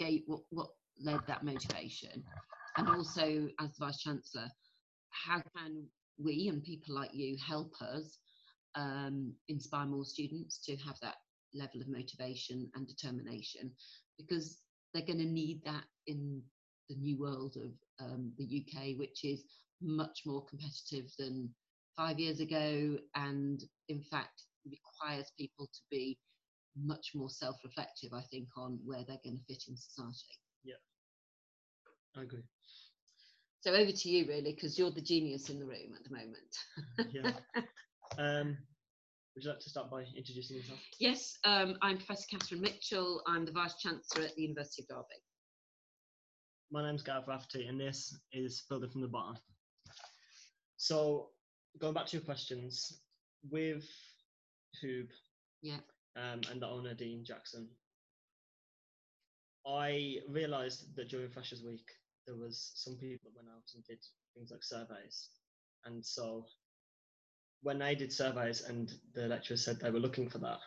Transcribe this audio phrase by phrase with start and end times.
[0.00, 0.70] gave what what
[1.00, 2.24] led that motivation,
[2.76, 4.48] and also as vice chancellor,
[5.10, 5.86] how can
[6.18, 8.18] we and people like you help us
[8.74, 11.16] um, inspire more students to have that
[11.54, 13.70] level of motivation and determination?
[14.18, 14.58] Because
[14.92, 16.42] they're going to need that in
[16.88, 17.70] the new world of
[18.04, 19.44] um, the UK, which is
[19.80, 21.48] much more competitive than
[21.96, 26.18] five years ago, and in fact requires people to be
[26.76, 28.12] much more self-reflective.
[28.12, 30.38] I think on where they're going to fit in society.
[30.64, 30.74] Yeah,
[32.16, 32.44] I agree.
[33.60, 37.12] So over to you, really, because you're the genius in the room at the moment.
[37.12, 37.64] yeah.
[38.18, 38.56] Um,
[39.34, 40.80] would you like to start by introducing yourself?
[40.98, 43.22] Yes, um, I'm Professor Kathryn Mitchell.
[43.26, 45.22] I'm the Vice Chancellor at the University of Derby.
[46.72, 49.36] My name's Gareth Rafferty, and this is Building from the Bottom.
[50.78, 51.28] So,
[51.80, 53.00] going back to your questions,
[53.48, 53.84] with
[54.82, 55.08] Hoob
[55.62, 55.76] yeah.
[56.16, 57.68] Um, and the owner, Dean Jackson,
[59.66, 61.86] I realised that during Freshers Week,
[62.26, 63.98] there was some people that went out and did
[64.34, 65.28] things like surveys.
[65.84, 66.46] And so
[67.62, 70.58] when I did surveys and the lecturers said they were looking for that,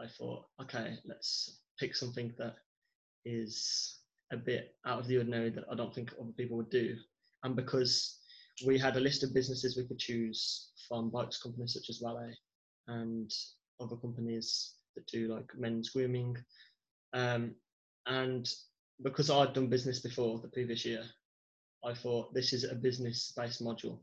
[0.00, 2.56] I thought, okay, let's pick something that
[3.24, 4.00] is
[4.32, 6.96] a bit out of the ordinary that I don't think other people would do.
[7.44, 8.18] And because
[8.66, 12.34] we had a list of businesses we could choose from bikes companies such as Valet
[12.88, 13.30] and
[13.80, 16.36] other companies that do like men's grooming.
[17.12, 17.54] Um,
[18.06, 18.48] and
[19.02, 21.02] because I'd done business before the previous year,
[21.84, 23.98] I thought this is a business based module.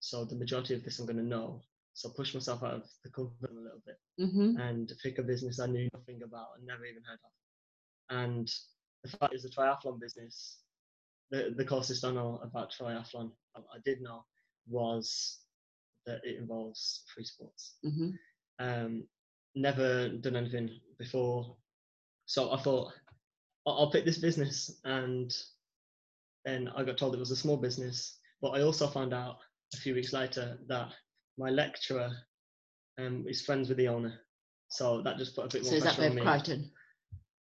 [0.00, 1.62] So the majority of this I'm going to know.
[1.94, 4.58] So push myself out of the comfort a little bit mm-hmm.
[4.58, 8.16] and pick a business I knew nothing about and never even heard of.
[8.16, 8.50] And
[9.02, 10.58] the fact is the triathlon business.
[11.30, 14.24] The the closest I know about triathlon I did know
[14.68, 15.40] was
[16.06, 17.76] that it involves free sports.
[17.84, 18.10] Mm-hmm.
[18.60, 19.04] Um,
[19.56, 21.56] never done anything before,
[22.26, 22.92] so I thought
[23.66, 25.34] I'll pick this business, and
[26.44, 28.18] then I got told it was a small business.
[28.42, 29.36] But I also found out
[29.74, 30.88] a few weeks later that
[31.38, 32.10] my lecturer
[32.98, 34.20] um, is friends with the owner,
[34.68, 36.22] so that just put a bit more so pressure on me.
[36.22, 36.70] So is that Bev Crichton?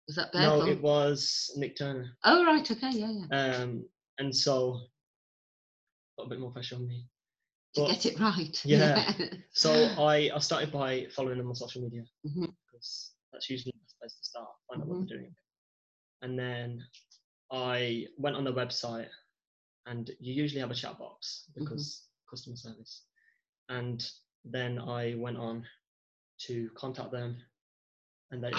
[0.06, 0.42] Was that Bev?
[0.42, 2.16] No, or- it was Nick Turner.
[2.24, 3.56] Oh right, okay, yeah, yeah.
[3.60, 3.84] Um,
[4.18, 4.80] and so
[6.16, 7.04] got a bit more pressure on me.
[7.74, 8.60] To But- get it right.
[8.64, 9.12] yeah.
[9.52, 12.54] So I, I started by following them on social media Mhm.
[12.72, 15.34] because that's usually the best place to start, find out what they're doing.
[16.22, 16.82] And then
[17.52, 19.08] I went on their website
[19.86, 23.04] and you usually have a chat box because customer service.
[23.68, 24.08] And
[24.44, 25.64] then I went on
[26.46, 27.36] to contact them
[28.30, 28.52] and they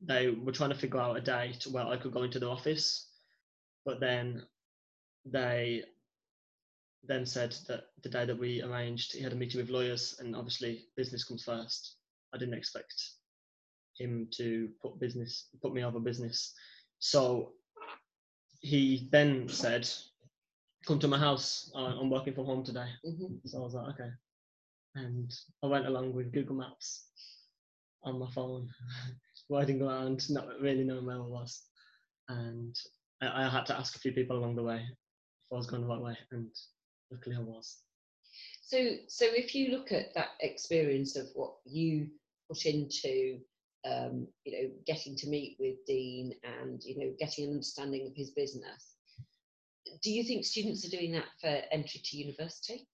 [0.00, 3.08] they were trying to figure out a date where I could go into the office.
[3.86, 4.42] But then
[5.24, 5.84] they
[7.06, 10.34] then said that the day that we arranged, he had a meeting with lawyers, and
[10.34, 11.96] obviously business comes first.
[12.34, 12.94] I didn't expect
[13.98, 16.54] him to put business, put me over business.
[16.98, 17.52] So
[18.60, 19.88] he then said,
[20.86, 21.70] "Come to my house.
[21.74, 23.40] I'm working from home today." Mhm.
[23.46, 24.10] So I was like, "Okay,"
[24.94, 25.32] and
[25.62, 27.08] I went along with Google Maps
[28.02, 28.72] on my phone,
[29.50, 31.62] riding around, not really knowing where I was,
[32.28, 32.74] and
[33.20, 35.82] I, I had to ask a few people along the way if I was going
[35.82, 36.50] the right way, and
[37.14, 37.78] luckily I was.
[38.62, 42.08] So, so if you look at that experience of what you
[42.48, 43.38] put into,
[43.84, 48.16] um, you know, getting to meet with Dean and you know getting an understanding of
[48.16, 48.96] his business,
[50.02, 52.88] do you think students are doing that for entry to university,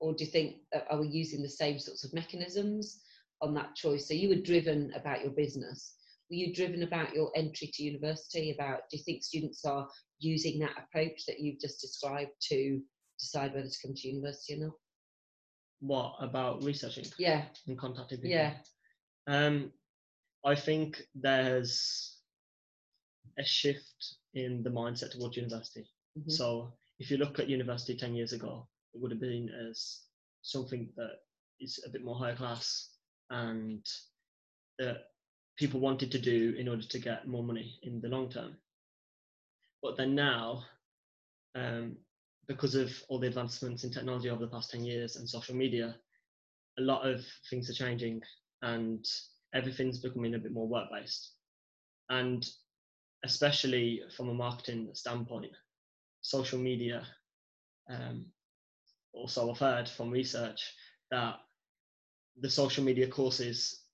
[0.00, 3.00] or do you think uh, are we using the same sorts of mechanisms
[3.40, 4.08] on that choice?
[4.08, 5.94] So you were driven about your business.
[6.30, 8.50] Were you driven about your entry to university?
[8.50, 12.80] About do you think students are using that approach that you've just described to
[13.18, 14.74] decide whether to come to university or not?
[15.80, 18.30] What about researching Yeah, and contacting people?
[18.30, 18.56] yeah.
[19.26, 19.72] Um,
[20.44, 22.18] I think there's
[23.38, 25.86] a shift in the mindset towards university.
[26.18, 26.30] mhm.
[26.30, 30.02] So if you look at university 10 years ago, it would have been as
[30.42, 31.20] something that
[31.60, 32.90] is a bit more higher class
[33.30, 33.84] and
[34.78, 34.98] that
[35.56, 38.56] people wanted to do in order to get more money in the long term.
[39.82, 40.64] But then now,
[41.54, 41.96] um,
[42.46, 45.96] because of all the advancements in technology over the past 10 years and social media,
[46.78, 48.22] a lot of things are changing
[48.62, 49.04] and
[49.54, 51.34] everything's becoming a bit more work based.
[52.10, 52.44] And
[53.24, 55.52] especially from a marketing standpoint,
[56.22, 57.06] social media.
[57.88, 58.32] Um,
[59.12, 60.74] also, I've heard from research
[61.10, 61.36] that
[62.40, 63.84] the social media courses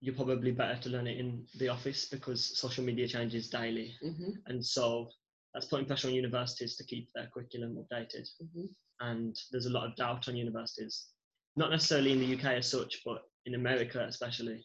[0.00, 4.42] you're probably better to learn it in the office because social media changes daily, Mhm,
[4.46, 5.10] and so
[5.54, 8.28] that's putting pressure on universities to keep their curriculum updated.
[8.42, 8.68] mhm.
[9.00, 11.08] And there's a lot of doubt on universities,
[11.56, 14.64] not necessarily in the UK as such, but in America especially.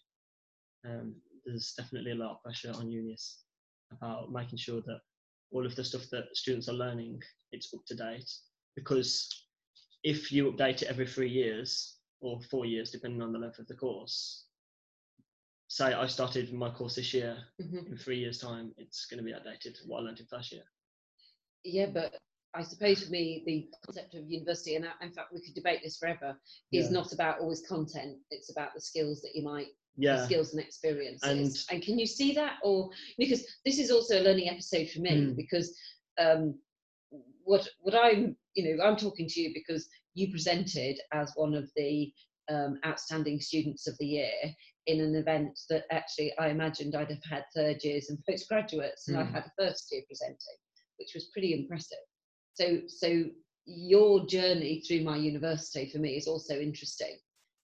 [0.86, 1.16] Um,
[1.46, 3.44] there's definitely a lot of pressure on unis
[3.92, 5.02] about making sure that
[5.52, 7.22] all of the stuff that students are learning
[7.52, 8.32] it's up to date
[8.76, 9.28] because
[10.04, 13.68] if you update it every three years or four years depending on the length of
[13.68, 14.46] the course
[15.68, 17.88] say i started my course this year Mhm.
[17.88, 20.64] in three years time it's going to be outdated what i learned in first year
[21.64, 22.18] Yeah, but
[22.54, 25.98] I suppose for me, the concept of university, and in fact, we could debate this
[25.98, 26.40] forever,
[26.72, 26.92] is Yeah.
[26.92, 28.18] not about always content.
[28.32, 31.28] It's about the skills that you might, the yeah skills and experiences.
[31.30, 35.00] And- And, can you see that, or because this is also a learning episode for
[35.02, 35.36] me, Mm.
[35.36, 35.78] because
[36.18, 36.60] um,
[37.44, 41.70] what what I'm, you know, I'm talking to you because you presented as one of
[41.76, 42.12] the
[42.50, 44.32] um, outstanding students of the year
[44.88, 49.18] in an event that actually I imagined I'd have had third years and postgraduates, and
[49.18, 49.32] I Mm.
[49.34, 50.58] had a first year presenting,
[51.00, 51.98] which was pretty impressive.
[52.54, 53.26] So, so
[53.66, 57.18] your journey through my university for me is also interesting,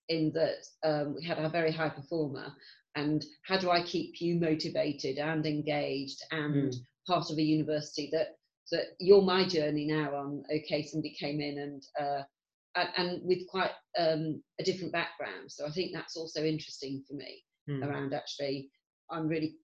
[0.10, 2.54] in that um, we had a very high performer,
[2.96, 6.86] and how do I keep you motivated and engaged and Mm.
[7.08, 8.38] part of a university that
[8.72, 12.24] that you're my journey now on okay somebody came in and uh,
[12.76, 17.14] and, and with quite um, a different background so i think that's also interesting for
[17.16, 17.84] me Mm.
[17.84, 18.70] around actually
[19.12, 19.56] i'm really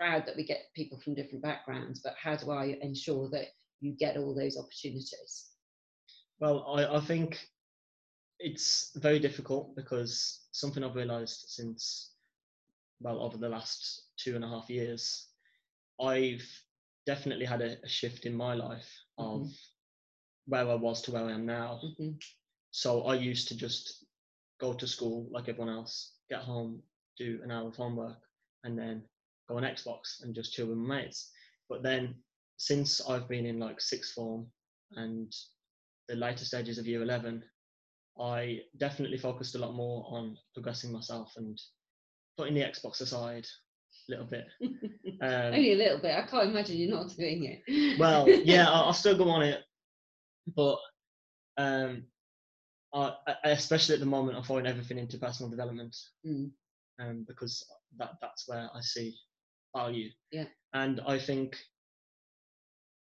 [0.00, 3.48] proud that we get people from different backgrounds but how do i ensure that
[3.80, 5.50] you get all those opportunities
[6.40, 7.48] Well, I, I think
[8.38, 12.14] it's very difficult because something I've realised since,
[13.00, 15.28] well, over the last two and a half years,
[16.00, 16.46] I've
[17.06, 19.54] definitely had a, a shift in my life of Mhm.
[20.46, 21.80] where I was to where I am now.
[21.98, 22.12] hmm
[22.72, 24.06] So I used to just
[24.60, 26.82] go to school like everyone else, get home,
[27.18, 28.18] do an hour of homework,
[28.64, 29.08] and then
[29.50, 31.30] go on Xbox and just chill with my mates.
[31.68, 32.14] But then
[32.56, 34.46] since I've been in like sixth form
[34.92, 35.32] and
[36.08, 37.42] the later stages of year 11,
[38.20, 41.60] I definitely focused a lot more on progressing myself and
[42.36, 43.46] putting the Xbox aside
[44.08, 44.46] a little bit.
[45.22, 48.84] Um, only a little bit i can't imagine you're not doing it well, yeah, I'll,
[48.84, 49.60] I'll still go on it,
[50.56, 50.78] but
[51.58, 52.04] um,
[52.94, 55.94] I, I- especially at the moment, I'm throwing everything into personal development
[56.26, 56.52] Mm.
[57.00, 57.66] um, because
[57.98, 59.14] that that's where I see
[59.76, 60.10] value.
[60.30, 60.46] Yeah.
[60.74, 61.58] And I think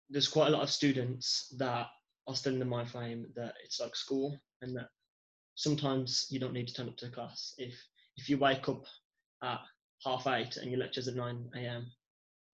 [0.10, 1.88] there's quite a lot of students that
[2.28, 4.90] are still in the mind frame that it's like school and that
[5.56, 7.54] sometimes you don't need to turn up to class.
[7.58, 7.74] If
[8.18, 8.84] if you wake up
[9.44, 9.60] at
[10.04, 11.86] half eight and your lecture's at 9 a.m.,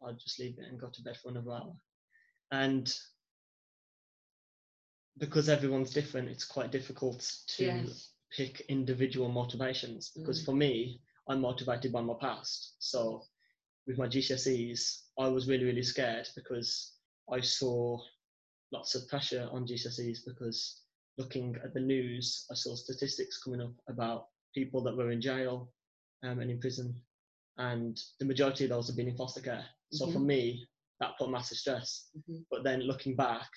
[0.06, 1.74] I'd just leave it and go to bed for another hour.
[2.52, 2.92] And
[5.18, 7.20] because everyone's different, it's quite difficult
[7.58, 10.46] to yes pick individual motivations because Mm.
[10.46, 13.22] for me i'm motivated by my past so
[13.88, 16.94] with my gcse's i was really really scared because
[17.32, 18.00] i saw
[18.72, 20.82] lots of pressure on gcse's because
[21.18, 25.72] looking at the news i saw statistics coming up about people that were in jail
[26.24, 26.94] um, and in prison
[27.58, 30.26] and the majority of those have been in foster care so for Mhm.
[30.26, 30.68] me
[31.00, 32.46] that put massive stress Mhm.
[32.50, 33.50] but then looking back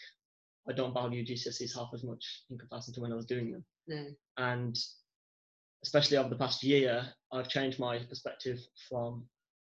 [0.68, 3.64] i don't value gcse's half as much in comparison to when i was doing them
[3.86, 4.76] no and
[5.84, 9.28] especially over the past year i've changed my perspective from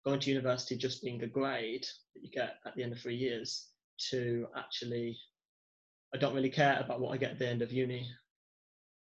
[0.04, 3.16] going to university just being a grade that you get at the end of three
[3.16, 3.68] years
[4.10, 5.16] to actually
[6.14, 8.08] i don't really care about what i get at the end of uni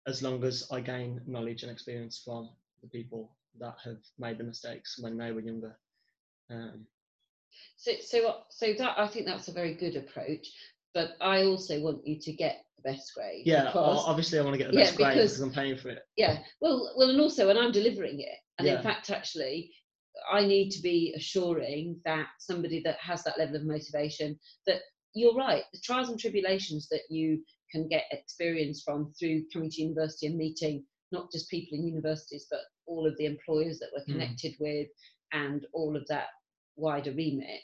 [0.06, 2.48] as long as i gain knowledge and experience from
[2.82, 5.76] the people that have made the mistakes when they were younger
[6.50, 6.86] um,
[7.76, 10.46] So, so, so that I think that's a very good approach.
[10.94, 13.42] But I also want you to get the best grade.
[13.46, 15.76] yeah because- obviously i want to get the Yeah, best grade because- because i'm paying
[15.76, 16.38] for it yeah.
[16.60, 18.38] Well, well, and also, and I'm delivering it.
[18.58, 18.76] And Yeah.
[18.76, 19.74] in fact, actually,
[20.30, 24.80] I need to be assuring that somebody that has that level of motivation that
[25.14, 25.64] you're right.
[25.72, 30.36] The trials and tribulations that you can get experience from through coming to university and
[30.36, 34.12] meeting not just people in universities, but all of the employers that we're Mm.
[34.12, 34.88] connected with,
[35.32, 36.28] and all of that
[36.76, 37.60] wider remit.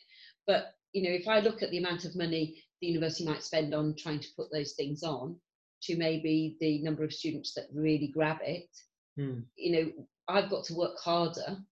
[0.47, 3.75] But you know, if I look at the amount of money the university might spend
[3.75, 5.41] on trying to put those things on,
[5.83, 8.69] to maybe the number of students that really grab it,
[9.17, 9.41] Hmm.
[9.57, 11.65] you know, I've got to work harder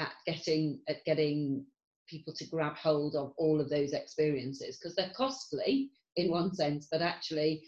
[0.00, 1.64] at getting at getting
[2.08, 6.88] people to grab hold of all of those experiences because they're costly in one sense,
[6.90, 7.62] but actually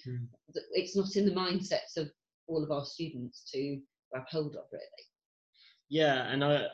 [0.53, 2.11] th- it's not in the mindsets of
[2.49, 3.81] all of our students to
[4.12, 5.05] grab hold of really.
[5.91, 6.67] yeah and i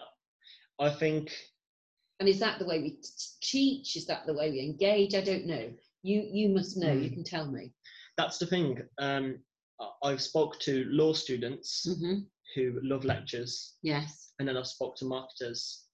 [0.80, 1.32] i think
[2.20, 2.98] And is that the way we
[3.40, 3.96] teach?
[3.96, 5.14] Is that the way we engage?
[5.14, 5.70] I don't know.
[6.02, 6.92] You you must know.
[6.92, 7.14] You Hmm.
[7.14, 7.72] can tell me.
[8.16, 8.82] that's the thing.
[8.98, 9.38] Um,
[10.02, 12.18] I've spoke to law students hmm
[12.54, 15.84] who love lectures, Yes, and then I've spoke to marketers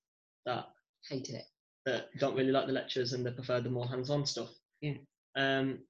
[0.47, 0.67] that
[1.09, 1.45] hate it.
[1.87, 4.51] that don't really like the lectures and they prefer the more hands-on stuff.
[4.81, 4.95] Yeah.
[5.37, 5.81] Um,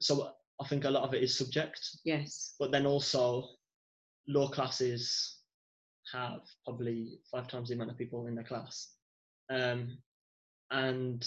[0.00, 2.54] so I think a lot of it is subject, Yes.
[2.58, 3.44] but then also
[4.28, 5.38] law classes
[6.12, 8.92] have probably five times the amount of people in their class.
[9.50, 9.98] Um,
[10.70, 11.26] and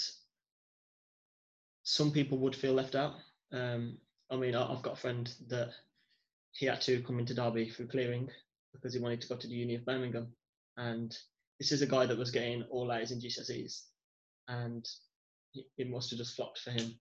[1.83, 3.13] some people would feel left out.
[3.51, 3.97] Um,
[4.29, 5.69] I mean, I've got a friend that
[6.51, 8.29] he had to come into Derby through clearing
[8.77, 10.27] because he wanted to go to the Uni of Birmingham,
[10.77, 11.15] and
[11.59, 13.81] this is a guy that was getting all A's in GCSEs,
[14.47, 14.87] and
[15.77, 16.99] it must have just flopped for him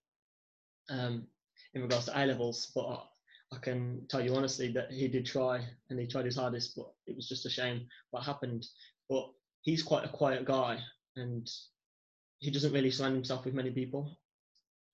[0.90, 1.26] um,
[1.74, 2.72] in regards to A levels.
[2.74, 3.02] But
[3.52, 6.90] I, can tell you honestly that he did try and he tried his hardest, but
[7.06, 8.66] it was just a shame what happened.
[9.08, 9.30] But
[9.62, 10.80] he's quite a quiet guy,
[11.16, 11.48] and
[12.38, 14.18] he doesn't really surround himself with many people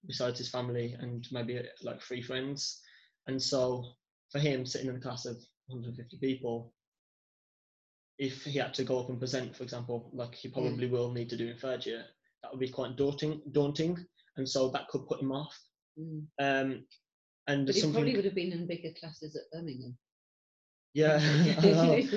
[0.07, 2.81] besides his family and maybe like three friends.
[3.27, 3.85] And so
[4.31, 5.37] for him, sitting in a class of
[5.73, 6.73] 150 people,
[8.19, 11.29] if he had to go up and present, for example, like he probably will need
[11.31, 12.05] to do in third year,
[12.43, 13.41] that would be quite daunting.
[13.53, 13.99] Daunting,
[14.37, 15.59] and so that could put him off.
[15.99, 16.27] Mm.
[16.39, 16.85] Um,
[17.49, 19.97] and But he something, probably would have been in bigger classes at Birmingham.
[20.95, 22.09] yeah, I.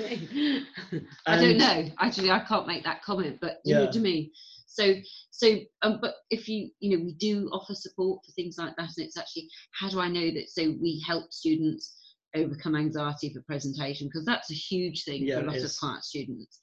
[1.26, 1.90] I don't know.
[1.98, 4.30] Actually, I can't make that comment, but you know what I mean.
[4.66, 4.94] So,
[5.30, 8.90] so, um, but if you, you know, we do offer support for things like that,
[8.96, 10.50] and it's actually how do I know that?
[10.50, 11.96] So we help students
[12.36, 16.04] overcome anxiety for presentation because that's a huge thing Yeah, for a lot of quiet
[16.04, 16.60] students.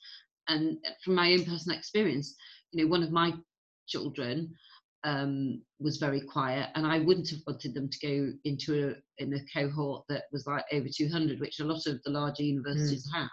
[0.47, 2.35] And from my own personal experience,
[2.71, 3.33] you know, one of my
[3.87, 4.53] children
[5.03, 9.33] um, was very quiet, and I wouldn't have wanted them to go into a in
[9.33, 13.29] a cohort that was like over 200, which a lot of the larger universities have.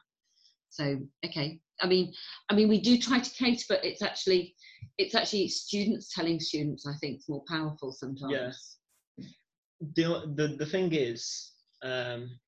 [0.70, 2.12] So okay, I mean,
[2.50, 4.54] I mean, we do try to cater, but it's actually
[4.98, 6.86] it's actually students telling students.
[6.86, 8.32] I think is more powerful sometimes.
[9.96, 12.38] the, the the thing is, um,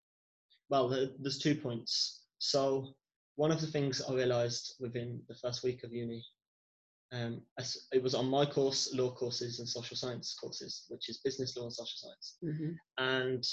[0.69, 2.25] well, the, there's two points.
[2.39, 2.95] So
[3.37, 6.25] one of the things I realised within the first week of uni,
[7.12, 7.43] um,
[7.93, 11.65] it was on my course, law courses and social science courses, which is business law
[11.65, 12.77] and social science, Mhm.
[12.99, 13.45] and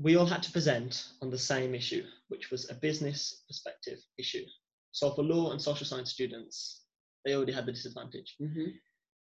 [0.00, 4.46] we all had to present on the same issue, which was a business perspective issue.
[4.92, 6.84] So for law and social science students,
[7.24, 8.78] they already had the disadvantage, Mhm.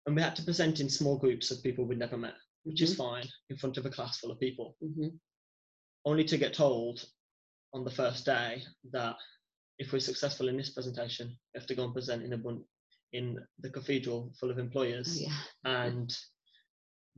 [0.06, 2.94] and we had to present in small groups of people we'd never met which is
[2.94, 2.98] Mhm.
[2.98, 5.20] fine in front of a class full of people, Mhm.
[6.06, 7.10] only to get told
[7.74, 9.18] on the first day that
[9.80, 12.68] if we're successful in this presentation, we have to go and present in a bun-
[13.12, 15.44] in the cathedral full of Oh, employers yeah.
[15.66, 16.18] and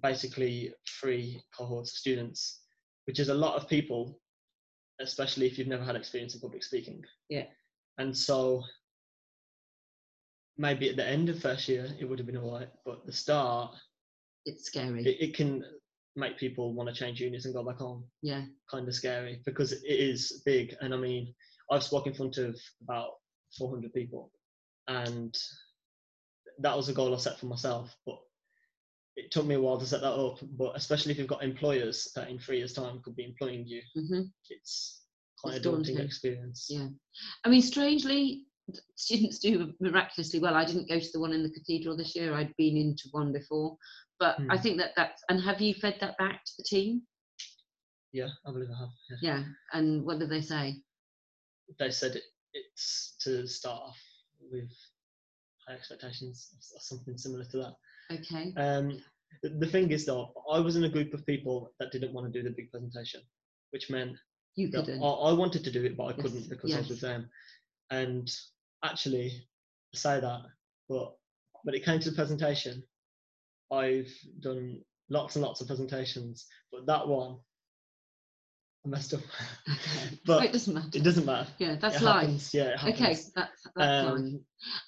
[0.02, 2.66] basically three cohorts of students,
[3.06, 4.22] which is a lot of people,
[5.00, 7.06] especially if you've never had experience in public speaking.
[7.30, 7.52] Yeah.
[7.98, 8.66] And so
[10.58, 13.14] maybe at the end of first year it would have been all right, but the
[13.14, 13.76] start
[14.46, 15.04] It's scary.
[15.06, 15.64] it, it can
[16.16, 18.44] make people want to change units and go back home yeah.
[18.72, 21.34] kind of scary because it is big and i mean
[21.72, 23.10] i've spoken in front of about
[23.58, 24.32] 400 people
[24.88, 25.36] and
[26.60, 28.18] that was a goal i set for myself but
[29.18, 32.10] it took me a while to set that up but especially if you've got employers
[32.16, 35.02] that in three years time could be employing you hmm it's
[35.42, 36.06] quite It's a daunting daunting.
[36.06, 36.88] experience Yeah.
[37.44, 38.44] I mean, strangely,
[38.96, 40.56] students do miraculously well.
[40.56, 42.34] I didn't go to the one in the cathedral this year.
[42.34, 43.78] I'd been into one before,
[44.20, 44.64] but I Hmm.
[44.64, 45.22] think that that's.
[45.30, 47.02] And have you fed that back to the team?
[48.14, 49.18] yeah i believe i have yeah.
[49.22, 49.44] Yeah.
[49.74, 50.82] And what did they say?
[51.80, 53.98] they said it, it's to start off
[54.52, 54.70] with
[55.68, 57.74] high expectations or something similar to that
[58.12, 58.54] Okay.
[58.56, 59.02] Um,
[59.44, 62.32] the, the thing is, though, I was in a group of people that didn't want
[62.32, 63.22] to do the big presentation,
[63.72, 64.16] which meant
[64.56, 65.02] You couldn't.
[65.04, 66.90] I, I wanted to do it, but I Yes, couldn't because I was yes.
[66.92, 67.28] with them.
[67.90, 68.32] And
[68.86, 69.32] actually,
[69.94, 70.42] say that,
[70.90, 71.14] but
[71.64, 72.84] when it came to the presentation,
[73.72, 74.12] I've
[74.42, 77.38] done lots and lots of presentations, but that one,
[78.86, 79.22] I messed up.
[80.26, 80.90] But it doesn't matter.
[80.94, 81.48] it doesn't matter.
[81.60, 82.22] Yeah, that's it life.
[82.22, 82.54] happens.
[82.54, 83.02] Yeah, it happens.
[83.02, 84.12] Okay, that's that's life.
[84.14, 84.40] Um,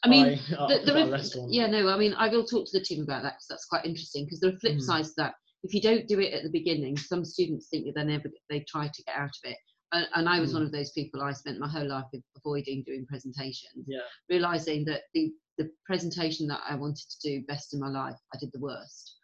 [0.04, 2.46] I mean, I, I the, there forgot are, the yeah, no, I mean, I will
[2.46, 4.26] talk to the team about that because that's quite interesting.
[4.26, 4.82] Because there are flip Mm.
[4.82, 5.34] sides to that.
[5.64, 8.62] If you don't do it at the beginning, some students think that they're never they
[8.68, 9.58] try to get out of it.
[9.94, 10.56] And, and I was Mm.
[10.56, 11.22] one of those people.
[11.22, 14.02] I spent my whole life avoiding doing presentations, Yeah.
[14.30, 18.38] realizing that the the presentation that I wanted to do best in my life, I
[18.38, 19.16] did the worst.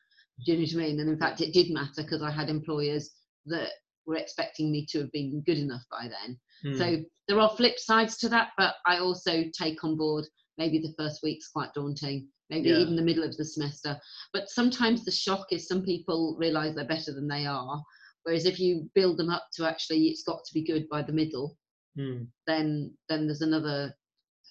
[0.44, 1.00] Do you know what I mean?
[1.00, 3.12] And in fact, it did matter because I had employers
[3.46, 3.70] that
[4.08, 6.40] were expecting me to have been good enough by then.
[6.64, 6.78] Hmm.
[6.80, 10.26] So there are flip sides to that, but I also take on board
[10.58, 12.80] maybe the first week's quite daunting, maybe Yeah.
[12.80, 14.00] even the middle of the semester.
[14.34, 17.80] But sometimes the shock is some people realise they're better than they are.
[18.24, 21.14] Whereas if you build them up to actually it's got to be good by the
[21.14, 21.58] middle,
[21.96, 22.24] Hmm.
[22.48, 23.94] then then there's another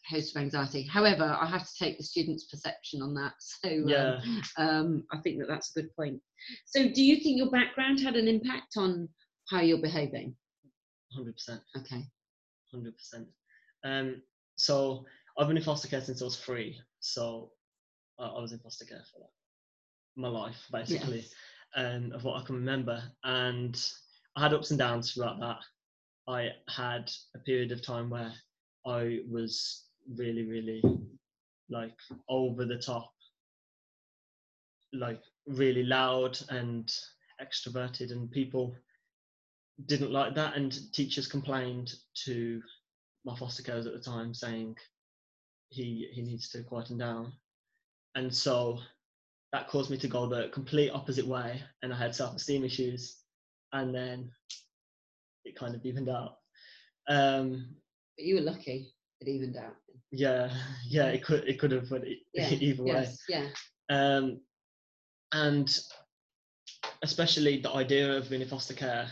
[0.08, 0.82] host of anxiety.
[0.82, 3.34] However, I have to take the student's perception on that.
[3.62, 4.20] So um, Yeah.
[4.58, 6.20] um, I think that that's a good point.
[6.66, 9.08] So do you think your background had an impact on
[9.50, 10.36] how you're behaving?
[11.14, 11.60] Hundred percent.
[11.76, 12.04] Okay.
[12.72, 13.28] hundred percent.
[13.84, 14.22] Um,
[14.56, 15.04] so
[15.38, 16.78] I've been in foster care since I was three.
[17.00, 17.50] So
[18.18, 19.30] I, I was in foster care for like,
[20.16, 21.34] my life, basically, Yes.
[21.76, 23.02] Um, of what I can remember.
[23.24, 23.80] And
[24.36, 25.58] I had ups and downs throughout that.
[26.28, 28.32] I had a period of time where
[28.86, 29.84] I was
[30.16, 30.82] really, really
[31.70, 31.96] like
[32.28, 33.12] over the top,
[34.92, 36.92] like really loud and
[37.40, 38.74] extroverted, and people
[39.86, 40.56] didn't like that.
[40.56, 42.62] And teachers complained to
[43.24, 44.76] my foster carers at the time, saying
[45.70, 47.32] he he needs to quieten down.
[48.14, 48.78] And so
[49.52, 53.18] that caused me to go the complete opposite way, and I had self-esteem issues,
[53.72, 54.30] and then
[55.44, 56.36] it kind of evened out.
[57.08, 57.76] Um,
[58.16, 59.76] But you were lucky it evened out.
[60.10, 60.50] yeah,
[60.88, 62.04] yeah, it could it could have went
[62.34, 62.92] Yeah, either way.
[63.02, 63.48] Yes, yeah.
[63.90, 64.40] Um,
[65.32, 65.78] and
[67.02, 69.08] especially the idea of being in foster care,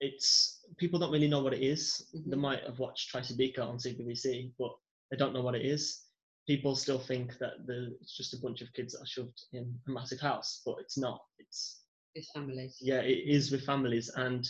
[0.00, 2.08] it's people don't really know what it is.
[2.12, 2.40] They Mhm.
[2.40, 4.72] might have watched Tracy Beaker on CBBC, but
[5.10, 6.02] they don't know what it is.
[6.46, 9.74] People still think that the, it's just a bunch of kids that are shoved in
[9.86, 11.22] a massive house, but it's not.
[11.38, 11.80] It's
[12.14, 12.76] With families.
[12.80, 14.10] yeah, it is with families.
[14.16, 14.46] And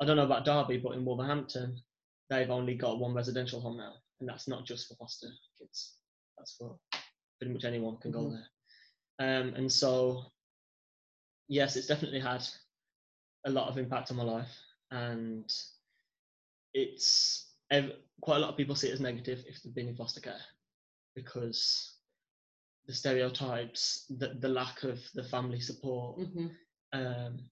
[0.00, 1.78] I don't know about Derby, but in Wolverhampton,
[2.30, 5.94] they've only got one residential home now, and that's not just for foster kids.
[6.36, 6.76] That's for
[7.38, 8.32] pretty much anyone can go Mhm.
[9.18, 9.40] there.
[9.40, 10.32] Um, and so,
[11.48, 12.44] yes, it's definitely had
[13.44, 14.52] a lot of impact on my life,
[14.90, 15.48] and
[16.74, 19.96] it's ev- quite a lot of people see it as negative if they've been in
[19.96, 20.40] foster care
[21.16, 21.96] because
[22.86, 26.46] the stereotypes, the, the lack of the family support, hmm
[26.92, 27.50] um,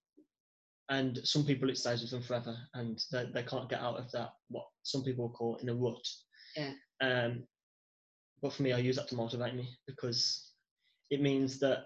[0.89, 4.11] and some people it stays with them forever and they, they can't get out of
[4.11, 6.07] that what some people call in a rut
[6.55, 6.71] Yeah.
[7.01, 7.43] um,
[8.41, 10.51] but for me i use that to motivate me because
[11.09, 11.85] it means that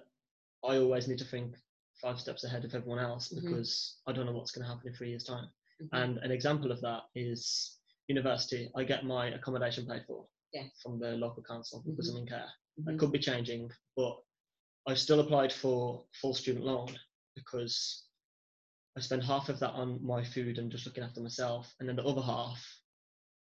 [0.68, 1.56] i always need to think
[2.02, 3.42] five steps ahead of everyone else Mhm.
[3.42, 5.50] because i don't know what's going to happen in three years time
[5.82, 5.90] Mhm.
[5.94, 10.68] and an example of that is university i get my accommodation paid for Yeah.
[10.82, 12.86] from the local council because i'm in care Mhm.
[12.86, 14.24] that could be changing, but
[14.88, 16.98] I still applied for full student loan
[17.36, 18.08] because
[18.96, 21.96] I spend half of that on my food and just looking after myself, and then
[21.96, 22.60] the other half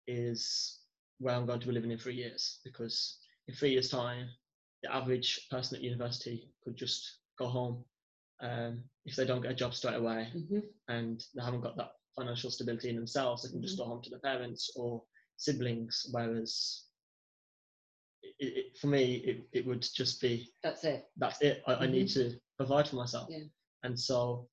[0.07, 0.81] is
[1.19, 2.59] where I'm going to be living in three years.
[2.63, 4.29] Because in three years' time,
[4.83, 7.85] the average person at university could just go home
[8.41, 10.63] um, if they don't get a job straight away Mhm.
[10.87, 13.43] and they haven't got that financial stability in themselves.
[13.43, 15.05] They can just go home to their parents or
[15.37, 16.88] siblings, whereas
[18.39, 21.05] it, it, for me, it, it would just be That's it.
[21.17, 21.61] that's it.
[21.67, 23.27] I, I need to provide for myself.
[23.29, 23.43] Yeah.
[23.83, 24.47] And so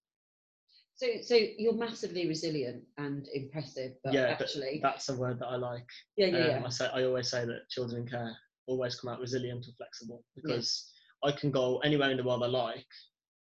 [0.96, 5.57] So, so you're massively resilient and impressive, but yeah, actually, that's a word that I
[5.57, 5.87] like.
[6.16, 6.66] yeah, yeah, Um, yeah.
[6.66, 10.25] I say I always say that children in care always come out resilient and flexible
[10.35, 10.90] because
[11.22, 12.87] I can go anywhere in the world I like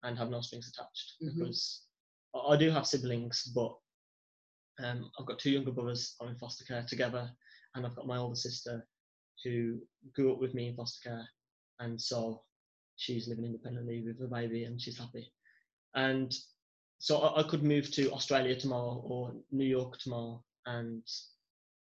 [0.05, 1.39] and have no strings attached Mhm.
[1.39, 1.83] because
[2.35, 3.77] I, I do have siblings, but
[4.83, 7.31] um, I've got two younger brothers I'm in foster care together,
[7.75, 8.87] and I've got my older sister
[9.45, 9.79] who
[10.15, 11.29] grew up with me in foster care,
[11.81, 12.43] and so
[12.97, 15.33] she's living independently with her baby and she's happy.
[15.95, 16.35] And
[16.99, 21.03] so I, I could move to Australia tomorrow or New York tomorrow, and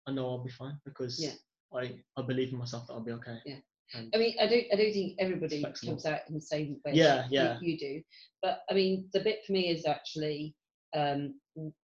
[0.06, 1.32] I know I'll be fine because Yeah.
[1.72, 3.38] I, I believe in myself that I'll be okay.
[3.44, 3.56] Yeah.
[3.94, 5.92] And I mean, I don't, I don't think everybody Flexible.
[5.92, 6.92] comes out in the same way.
[6.94, 7.58] Yeah, you- yeah.
[7.60, 8.02] You, do,
[8.42, 10.54] but I mean, the bit for me is actually,
[10.94, 11.34] um,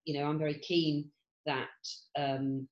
[0.03, 1.09] you know, I'm very keen
[1.45, 1.69] that
[2.17, 2.67] um,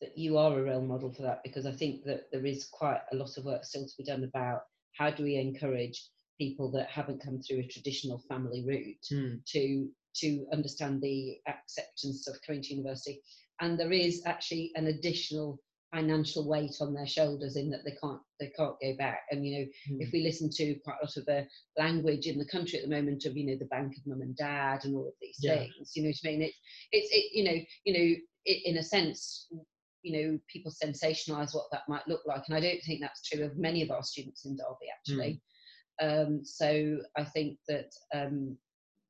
[0.00, 3.00] that you are a role model for that because I think that there is quite
[3.12, 4.62] a lot of work still to be done about
[4.96, 6.08] how do we encourage
[6.38, 12.26] people that haven't come through a traditional family route Hmm, to to understand the acceptance
[12.26, 13.20] of coming to university.
[13.60, 15.60] And there is actually an additional
[15.92, 19.20] financial weight on their shoulders in that they can't they can't go back.
[19.30, 21.46] And you know hmm, if we listen to quite a lot of the
[21.78, 24.36] language in the country at the moment of you know the bank of mum and
[24.36, 25.56] dad and all of these Yeah.
[25.56, 26.42] things you know what I mean?
[26.42, 26.58] It's
[26.92, 29.48] it's it, you know you know it, in a sense
[30.02, 33.44] you know people sensationalize what that might look like and I don't think that's true
[33.44, 35.42] of many of our students in Derby actually.
[36.00, 38.56] Um, so I think that um,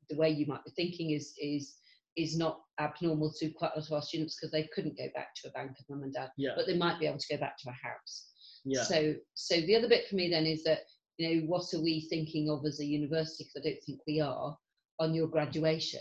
[0.09, 1.76] the way you might be thinking is is
[2.16, 5.29] is not abnormal to quite a lot of our students because they couldn't go back
[5.37, 7.40] to a bank of mum and dad yeah, but they might be able to go
[7.40, 8.26] back to a house.
[8.64, 10.81] Yeah, so, so the other bit for me then is that
[11.16, 13.44] you know what are we thinking of as a university?
[13.44, 14.57] Because I don't think we are
[14.98, 16.00] on your graduation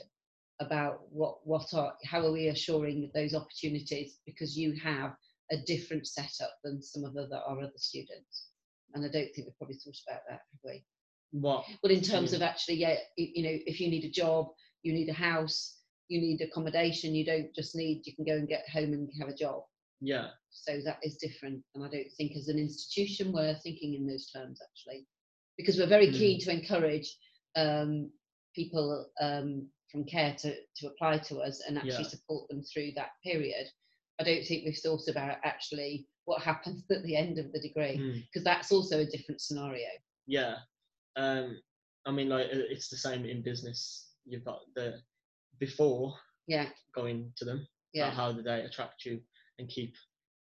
[0.59, 5.15] about what what are how are we assuring those opportunities because you have
[5.51, 8.47] a different setup than some of other our other students,
[8.93, 10.83] and I don't think we've probably thought about that, have we?
[11.31, 11.65] what?
[11.83, 12.37] Well, in terms Yeah.
[12.37, 14.47] of actually, yeah, you know, if you need a job,
[14.83, 17.13] you need a house, you need accommodation.
[17.15, 19.63] You don't just need you can go and get home and have a job
[20.01, 24.07] Yeah, so that is different and i don't think as an institution we're thinking in
[24.07, 25.05] those terms actually
[25.57, 26.17] because we're very Mm.
[26.17, 27.17] keen to encourage
[27.55, 28.09] um,
[28.55, 32.03] people um, from care to, to apply to us and actually Yeah.
[32.09, 33.67] support them through that period
[34.19, 37.97] i don't think we've thought about actually what happens at the end of the degree
[37.97, 39.87] hmm, because that's also a different scenario
[40.27, 40.57] yeah.
[41.15, 41.59] Um,
[42.05, 44.09] I mean, like it's the same in business.
[44.25, 45.01] You've got the
[45.59, 46.13] before
[46.47, 47.67] yeah going to them.
[47.93, 49.19] yeah How do they attract you
[49.57, 49.95] and keep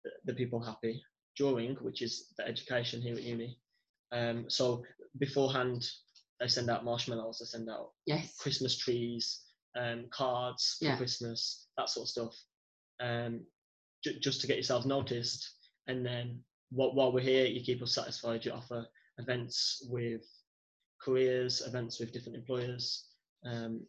[0.04, 1.02] the, the people happy?
[1.38, 3.58] during, which is the education here at uni.
[4.12, 4.84] Um, so
[5.20, 5.88] beforehand,
[6.40, 8.38] they send out marshmallows, they send out Yes.
[8.38, 9.44] Christmas trees,
[9.76, 10.94] um, cards Yeah.
[10.94, 12.44] for Christmas, that sort of stuff,
[13.00, 13.46] um,
[14.04, 15.50] ju- just to get yourselves noticed.
[15.88, 18.46] And then while, while we're here, you keep us satisfied.
[18.46, 20.24] You offer events with
[21.00, 23.06] careers, events with different employers,
[23.46, 23.86] um,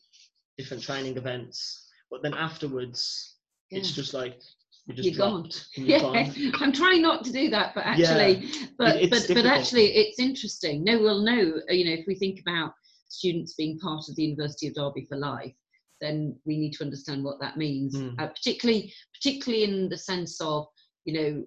[0.56, 1.88] different training events.
[2.10, 3.36] But then afterwards,
[3.70, 4.40] it's just like
[4.88, 5.42] you just You're gone.
[5.42, 6.52] dropped and Yeah, gone.
[6.60, 10.82] I'm trying not to do that, but actually, but it's but but actually, it's interesting.
[10.84, 11.60] No, we'll know.
[11.68, 12.72] You know, if we think about
[13.08, 15.54] students being part of the University of Derby for life,
[16.00, 17.94] then we need to understand what that means.
[17.94, 18.14] Mm.
[18.18, 20.66] Uh, particularly, particularly in the sense of,
[21.04, 21.44] you know,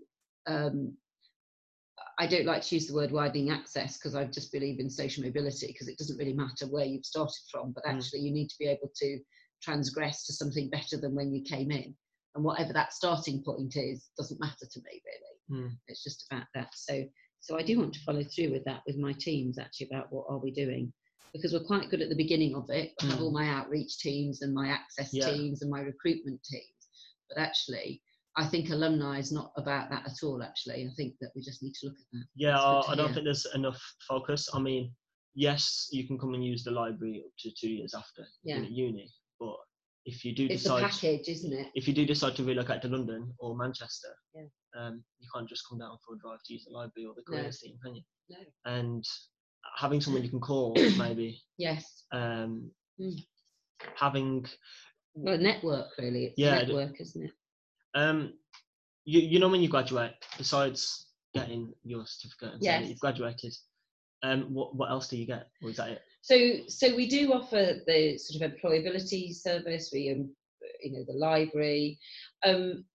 [0.53, 0.93] um,
[2.19, 5.23] I don't like to use the word widening access because I just believe in social
[5.23, 7.95] mobility because it doesn't really matter where you've started from, but Mm.
[7.95, 9.19] actually you need to be able to
[9.63, 11.95] transgress to something better than when you came in.
[12.35, 15.63] And whatever that starting point is, doesn't matter to me really.
[15.63, 15.71] Mm.
[15.87, 16.69] It's just about that.
[16.73, 17.03] So,
[17.41, 20.25] so I do want to follow through with that with my teams actually about what
[20.29, 20.93] are we doing
[21.33, 22.91] because we're quite good at the beginning of it.
[23.01, 23.21] I have Mm.
[23.21, 25.31] all my outreach teams and my access Yeah.
[25.31, 26.87] teams and my recruitment teams,
[27.29, 28.01] but actually,
[28.37, 30.41] I think alumni is not about that at all.
[30.41, 32.25] Actually, I think that we just need to look at that.
[32.35, 34.49] Yeah, I, I don't think there's enough focus.
[34.53, 34.93] I mean,
[35.33, 38.59] yes, you can come and use the library up to two years after Yeah.
[38.61, 39.55] uni, but
[40.05, 41.67] if you do It's a decide package, isn't it?
[41.75, 44.45] if you do decide to relocate to London or Manchester, Yeah.
[44.75, 47.23] um, you can't just come down for a drive to use the library or the
[47.27, 47.37] No.
[47.37, 48.03] careers team, can you?
[48.29, 48.37] No.
[48.65, 49.05] And
[49.77, 52.05] having someone you can call, maybe, Yes.
[52.11, 53.25] um, Mm.
[53.95, 54.45] having,
[55.13, 56.25] Well, a network really.
[56.27, 57.31] It's Yeah, a network, isn't it?
[57.93, 58.33] um,
[59.05, 63.53] you, you know, when you graduate, besides getting your certificate and saying that you've graduated,
[64.23, 65.47] um, what, what else do you get?
[65.63, 66.01] Or is that it?
[66.21, 69.89] So, so we do offer the sort of employability service.
[69.91, 70.29] We, um,
[70.81, 71.99] you know, the library.
[72.43, 72.85] Um,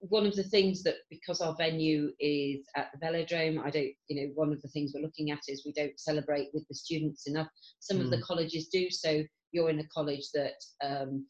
[0.00, 4.16] one of the things that because our venue is at the velodrome, I don't, you
[4.16, 7.28] know, one of the things we're looking at is we don't celebrate with the students
[7.28, 7.48] enough.
[7.78, 8.90] Some of the colleges do.
[8.90, 11.24] So you're in a college that um,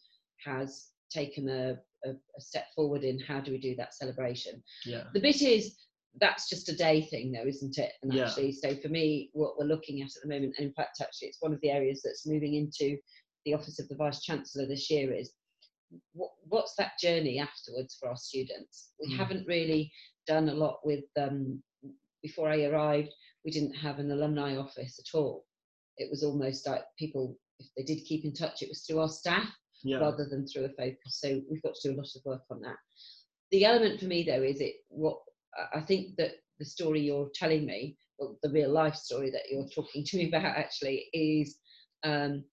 [0.45, 1.77] has taken a,
[2.09, 4.63] a, a step forward in how do we do that celebration.
[4.87, 5.05] Yeah.
[5.13, 5.77] The bit is
[6.21, 7.93] that's just a day thing, though, isn't it?
[8.03, 8.27] And Yeah.
[8.27, 11.29] actually, so for me, what we're looking at at the moment, and in fact, actually,
[11.29, 12.99] it's one of the areas that's moving into
[13.45, 15.33] the office of the vice chancellor this year is
[16.13, 18.93] what, what's that journey afterwards for our students?
[19.01, 19.17] We Mm.
[19.17, 19.93] haven't really
[20.27, 21.63] done a lot with um,
[22.23, 23.13] before I arrived.
[23.45, 25.47] We didn't have an alumni office at all.
[25.97, 29.09] It was almost like people, if they did keep in touch, it was through our
[29.09, 29.49] staff
[29.83, 29.99] Yeah.
[29.99, 31.19] rather than through a focus.
[31.21, 32.77] So we've got to do a lot of work on that.
[33.51, 35.19] The element for me though is it what
[35.75, 39.69] I- think that the story you're telling me, well, the real life story that you're
[39.69, 41.59] talking to me about actually is
[42.05, 42.45] um,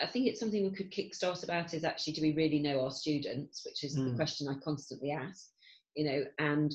[0.00, 2.90] I think it's something we could kickstart about is actually do we really know our
[2.90, 4.16] students, which is the Mm.
[4.16, 5.50] question I constantly ask,
[5.94, 6.72] you know, and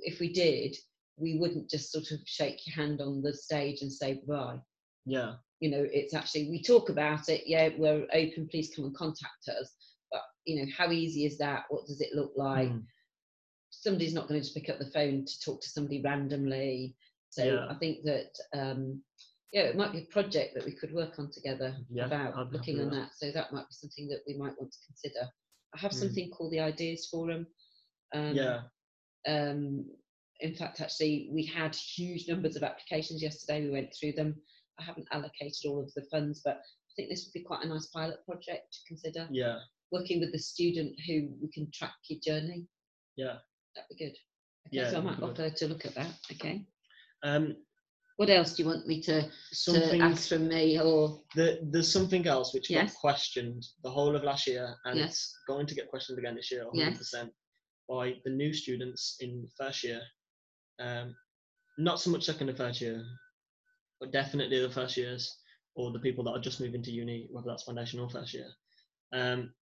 [0.00, 0.76] if we did,
[1.16, 4.60] we wouldn't just sort of shake your hand on the stage and say bye
[5.04, 5.36] Yeah.
[5.60, 9.48] you know it's actually we talk about it yeah we're open please come and contact
[9.48, 9.74] us
[10.10, 12.86] but you know how easy is that what does it look like Mm.
[13.82, 16.94] Somebody's not going to just pick up the phone to talk to somebody randomly
[17.30, 17.66] so Yeah.
[17.68, 19.02] i think that um
[19.52, 22.52] yeah it might be a project that we could work on together Yeah, about I'd
[22.52, 25.28] looking on that so that might be something that we might want to consider
[25.74, 26.00] i have Mm.
[26.02, 27.46] something called the ideas forum
[28.14, 28.60] um, Yeah.
[29.26, 29.86] um,
[30.40, 33.62] in fact, actually, we had huge numbers of applications yesterday.
[33.64, 34.34] We went through them.
[34.80, 37.68] I haven't allocated all of the funds, but I think this would be quite a
[37.68, 39.28] nice pilot project to consider.
[39.30, 39.60] Yeah.
[39.92, 42.66] Working with the student who we can track your journey.
[43.16, 43.36] Yeah.
[43.74, 44.16] That'd be good.
[44.68, 45.30] Okay, Yeah, so I might good.
[45.30, 46.10] offer to look at that.
[46.32, 46.64] Okay.
[47.22, 47.56] Um,
[48.16, 51.90] What else do you want me to, to something ask from me or the, there's
[51.90, 52.92] something else which Yes.
[52.92, 55.10] got questioned the whole of last year and Yes.
[55.10, 57.14] it's going to get questioned again this year 100% Yes.
[57.88, 60.00] by the new students in first year
[60.78, 61.16] um,
[61.78, 63.02] not so much second and third year
[64.00, 65.38] but definitely the first years
[65.74, 68.48] or the people that are just moving to uni whether that's foundation or first year
[69.14, 69.52] um,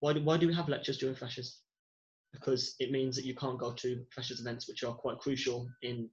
[0.00, 1.60] why, do, why do we have lectures during freshers
[2.32, 6.08] because it means that you can't go to freshers events which are quite crucial in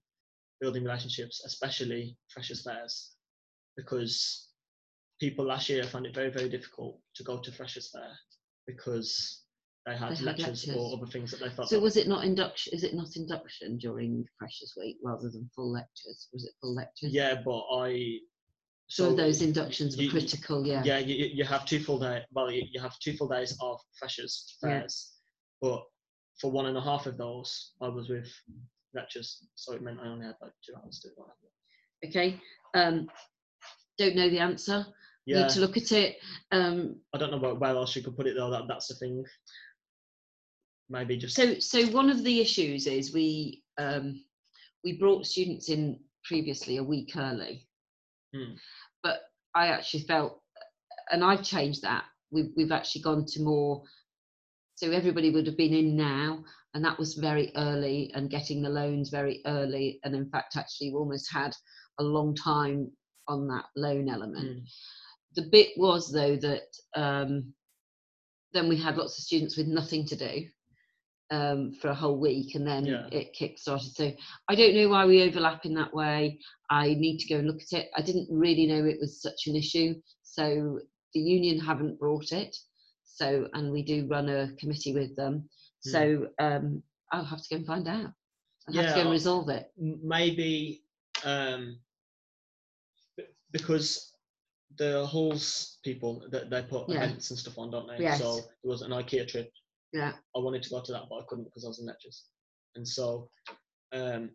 [0.62, 3.12] building relationships especially freshers fairs
[3.78, 4.50] because
[5.20, 8.12] people last year found it very, very difficult to go to Freshers Fair
[8.68, 9.44] because
[9.86, 11.70] they had, They had lectures, or other things that they felt.
[11.70, 15.72] so was it not induction is it not induction during Freshers Week rather than full
[15.72, 16.28] lectures?
[16.34, 17.14] Was it full lectures?
[17.14, 18.18] yeah, but I.
[18.88, 20.82] So those inductions were you- critical, yeah.
[20.84, 22.24] Yeah, you, you have two full day.
[22.32, 24.70] Well, you, you have two full days of Freshers Yeah.
[24.82, 25.14] Fairs,
[25.62, 25.84] but
[26.40, 28.28] for one and a half of those, I was with
[28.94, 31.16] lectures, so it meant I only had like two hours to do
[32.04, 32.08] it.
[32.10, 32.40] okay
[32.74, 33.08] um
[33.98, 34.86] don't know the answer
[35.26, 36.18] Yeah, need to look at it
[36.52, 38.50] um I don't know where, where else you could put it though.
[38.50, 39.24] That that's the thing.
[40.90, 44.24] maybe just So, so one of the issues is we um,
[44.84, 47.68] we brought students in previously a week early,
[48.34, 48.56] Hmm.
[49.04, 49.20] but
[49.56, 50.42] I actually felt,
[51.12, 52.06] and I've changed that.
[52.32, 53.84] We've we've actually gone to more.
[54.80, 56.42] So everybody would have been in now,
[56.74, 60.92] and that was very early, and getting the loans very early, and in fact, actually,
[60.92, 61.54] we almost had
[62.00, 62.90] a long time
[63.28, 64.48] on that loan element.
[64.48, 64.64] Mm,
[65.36, 66.64] the bit was though that
[66.96, 67.54] um,
[68.54, 70.46] then we had lots of students with nothing to do
[71.30, 73.08] um, for a whole week and then Yeah.
[73.12, 74.12] it kick started so
[74.48, 76.40] i don't know why we overlap in that way.
[76.70, 77.90] I need to go and look at it.
[77.98, 80.80] I didn't really know it was such an issue so
[81.14, 82.56] the union haven't brought it
[83.20, 85.36] so and we do run a committee with them
[85.88, 85.92] Mm.
[85.96, 86.02] so
[86.46, 86.66] um,
[87.14, 88.10] i'll have to go and find out
[88.68, 90.84] i have to go and resolve it maybe
[91.24, 91.64] um,
[93.52, 94.12] because
[94.78, 96.98] the halls people that they put Yeah.
[97.04, 98.00] events and stuff on, don't they?
[98.04, 98.20] Yes.
[98.20, 99.50] So it was an IKEA trip.
[99.94, 102.26] yeah I wanted to go to that, but I couldn't because I was in lectures.
[102.76, 103.30] And so
[103.92, 104.30] um,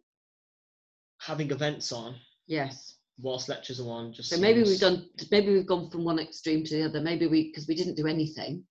[1.20, 2.16] having events on
[2.46, 4.98] yes whilst lectures are on just So maybe we've done.
[5.30, 7.00] Maybe we've gone from one extreme to the other.
[7.00, 8.64] Maybe we because we didn't do anything.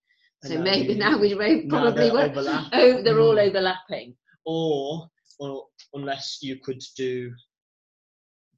[0.43, 1.33] So maybe now we
[1.69, 2.65] probably they're overlap.
[2.73, 3.47] Oh, they're all Mm.
[3.47, 4.15] overlapping.
[4.45, 5.07] or
[5.39, 7.33] or unless you could do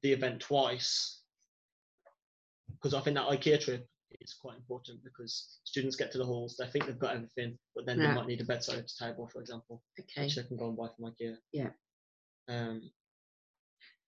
[0.02, 1.22] the event twice
[2.74, 3.86] because i think that ikea trip
[4.20, 7.86] is quite important because students get to the halls they think they've got everything but
[7.86, 8.08] then Yeah.
[8.08, 10.24] they might need a bedside table for example Okay.
[10.24, 11.70] which they can go and buy from ikea Yeah.
[12.48, 12.82] um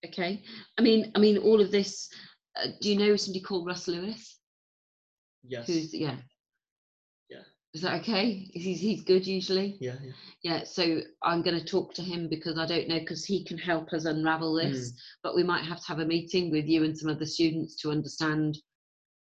[0.07, 0.43] Okay.
[0.79, 2.09] I mean, I mean, all of this.
[2.55, 4.39] Uh, do you know somebody called Russ Lewis?
[5.43, 6.17] yes Who's yeah.
[7.73, 7.79] Yeah.
[7.79, 8.49] Is that okay?
[8.53, 9.77] He's he's good usually?
[9.81, 10.65] yeah yeah Yeah.
[10.65, 13.93] So I'm going to talk to him because I don't know because he can help
[13.93, 14.93] us unravel this.
[15.23, 17.91] But we might have to have a meeting with you and some other students to
[17.91, 18.59] understand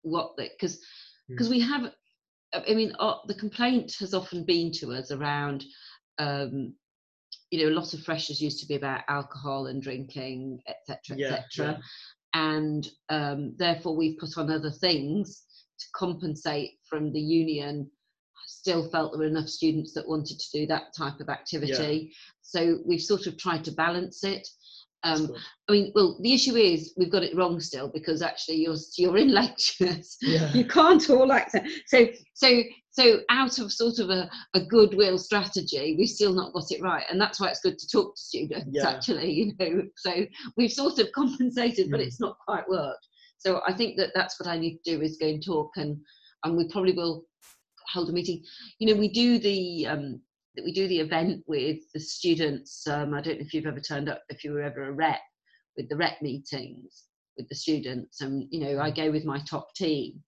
[0.03, 0.79] what the because
[1.25, 1.37] Mm.
[1.37, 1.92] because we have.
[2.53, 5.64] I mean, uh, the complaint has often been to us around.
[6.18, 6.75] Um,
[7.51, 11.35] you know, a lot of freshers used to be about alcohol and drinking, etc., Yeah,
[11.35, 11.81] etc.
[12.35, 15.44] And um, therefore, we've put on other things
[15.79, 17.90] to compensate from the union.
[18.64, 22.14] Still felt there were enough students that wanted to do that type of activity.
[22.40, 24.48] So we've sort of tried to balance it.
[25.03, 25.35] Um.
[25.68, 29.18] I mean, well, the issue is we've got it wrong still because actually you're you're
[29.18, 34.31] in lectures yeah you can't all access so so so out of sort of a,
[34.55, 37.88] a goodwill strategy we've still not got it right and that's why it's good to
[37.88, 38.88] talk to students Yeah.
[38.88, 40.12] actually you know so
[40.57, 42.07] we've sort of compensated but Mm.
[42.07, 43.07] it's not quite worked
[43.38, 45.98] so i think that that's what i need to do is go and talk and
[46.44, 47.24] and we probably will
[47.92, 48.42] hold a meeting.
[48.79, 50.20] You know we do the um
[50.57, 53.81] that we do the event with the students um i don't know if you've ever
[53.81, 55.18] turned up if you were ever a rep
[55.77, 57.05] with the rep meetings
[57.37, 60.23] with the students and you know i go with my top team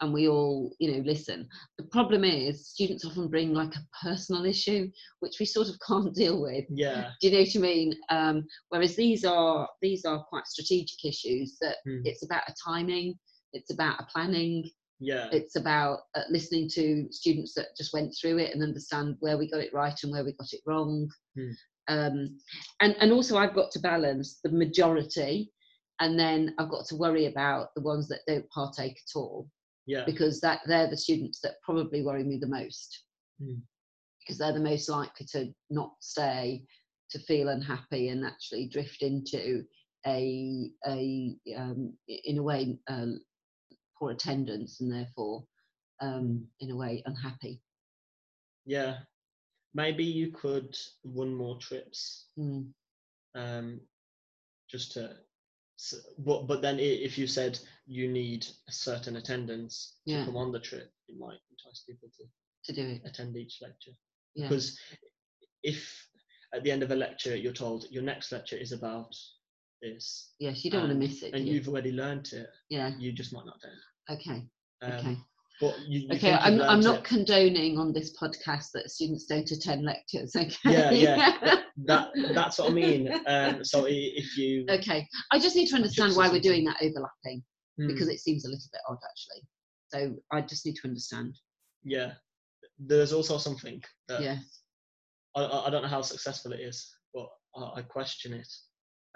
[0.00, 1.48] and we all you know listen.
[1.76, 6.14] The problem is students often bring like a personal issue which we sort of can't
[6.14, 6.64] deal with.
[6.70, 7.10] Yeah.
[7.20, 7.94] Do you know what i mean?
[8.08, 12.02] Um, whereas these are these are quite strategic issues that Mm.
[12.04, 13.14] it's about a timing
[13.52, 14.68] it's about a planning
[15.00, 15.28] yeah.
[15.30, 19.50] It's about uh, listening to students that just went through it and understand where we
[19.50, 21.08] got it right and where we got it wrong.
[21.36, 21.50] Hmm.
[21.88, 22.38] um,
[22.80, 25.52] and and also i've got to balance the majority
[26.00, 29.48] and then i've got to worry about the ones that don't partake at all.
[29.86, 30.04] Yeah.
[30.04, 33.04] Because that they're the students that probably worry me the most.
[33.40, 33.60] Hmm.
[34.20, 36.64] because they're the most likely to not stay
[37.10, 39.62] to feel unhappy and actually drift into
[40.06, 43.06] a a um, in a way uh,
[43.98, 45.44] poor attendance and therefore
[46.00, 47.60] um, in a way unhappy.
[48.66, 48.98] Yeah.
[49.74, 52.26] Maybe you could run more trips.
[52.38, 52.72] Mm,
[53.34, 53.80] um,
[54.70, 55.16] just to
[55.78, 60.52] s- but but then if you said you need a certain attendance to come on
[60.52, 62.24] the trip it might entice people to
[62.64, 63.02] to do it.
[63.04, 63.92] attend each lecture.
[64.34, 64.48] Yeah.
[64.48, 64.78] Because
[65.62, 66.08] if
[66.54, 69.14] at the end of a lecture you're told your next lecture is about
[69.82, 71.54] this yes you don't want to miss it and you?
[71.54, 72.92] you've already learned it yeah.
[72.98, 73.78] you just might not attend
[74.10, 74.46] okay
[74.82, 75.18] um, okay.
[75.60, 77.04] but you, you okay I'm, I'm not it.
[77.04, 80.56] condoning on this podcast that students don't attend lectures okay?
[80.64, 81.32] Yeah yeah
[81.86, 83.08] that that's what i mean.
[83.26, 87.42] Um so if you okay i just need to understand why we're doing that overlapping
[87.78, 89.42] Hmm, because it seems a little bit odd actually.
[89.90, 91.36] So i just need to understand.
[91.84, 92.12] Yeah
[92.78, 94.38] there's also something that yeah
[95.36, 98.48] I I don't know how successful it is, but I, I question it.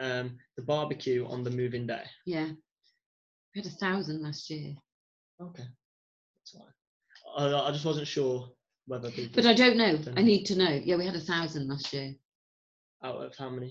[0.01, 2.03] Um, the barbecue on the moving day.
[2.27, 2.49] yeah
[3.55, 4.75] we had a thousand last year
[5.41, 5.63] Okay,
[6.41, 7.53] that's fine.
[7.55, 8.49] I, I just wasn't sure
[8.87, 11.21] whether people but i don't know Don't i need to know yeah we had a
[11.21, 12.15] thousand last year
[13.05, 13.71] out of how many.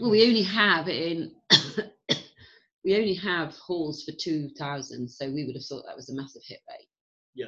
[0.00, 1.32] well we only have in
[2.84, 6.42] we only have halls for 2000 so we would have thought that was a massive
[6.46, 6.88] hit rate
[7.34, 7.46] yeah,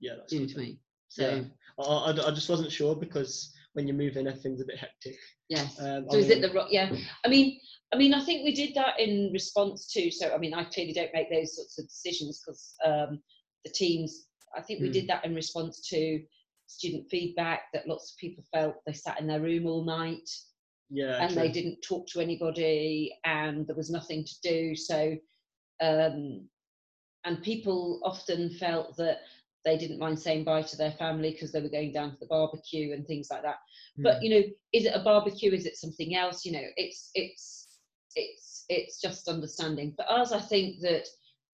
[0.00, 0.16] Yeah.
[0.18, 1.42] that's do you know what i mean so Yeah.
[1.78, 5.16] I, I, I just wasn't sure because when you move in, everything's a bit hectic.
[5.48, 5.78] Yes.
[5.80, 6.90] Um, I So is it the yeah?
[7.24, 7.60] I mean,
[7.92, 10.10] I mean, I think we did that in response to.
[10.10, 13.20] So I mean, I clearly don't make those sorts of decisions because um,
[13.64, 14.26] the teams.
[14.56, 14.92] I think we Hmm.
[14.92, 16.22] did that in response to
[16.66, 20.30] student feedback that lots of people felt they sat in their room all night
[20.90, 24.76] Yeah, and they didn't talk to anybody and there was nothing to do.
[24.76, 25.16] So,
[25.80, 26.48] um,
[27.24, 29.18] and people often felt that
[29.64, 32.26] they didn't mind saying bye to their family because they were going down to the
[32.26, 33.58] barbecue and things like that.
[33.98, 34.22] But Mm.
[34.22, 35.52] you know is it a barbecue?
[35.52, 36.44] Is it something else?
[36.44, 37.78] You know it's it's
[38.16, 39.92] it's it's just understanding.
[39.96, 41.06] For us i think that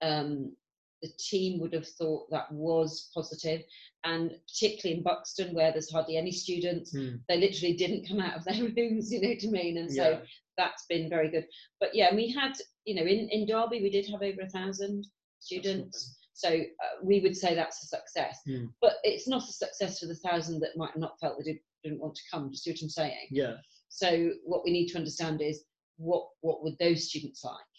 [0.02, 0.54] um
[1.02, 3.62] the team would have thought that was positive
[4.04, 7.20] and particularly in buxton where there's hardly any students Mm.
[7.28, 9.78] they literally didn't come out of their rooms you know what i mean?
[9.78, 10.20] And so yeah.
[10.58, 11.46] that's been very good.
[11.80, 12.52] But yeah we had
[12.84, 15.06] you know in in derby we did have over a thousand
[15.38, 16.48] students so
[16.84, 18.66] uh, we would say that's a success Mm.
[18.80, 22.00] but it's not a success for the thousand that might not felt they did, didn't
[22.00, 23.54] want to come do you see what i'm saying Yeah.
[23.88, 24.08] so
[24.44, 25.64] what we need to understand is
[25.98, 27.72] what what would those students like?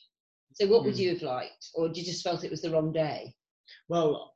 [0.53, 0.99] So what would Mm.
[1.03, 3.33] you have liked, or did you just felt it was the wrong day?
[3.89, 4.35] Well,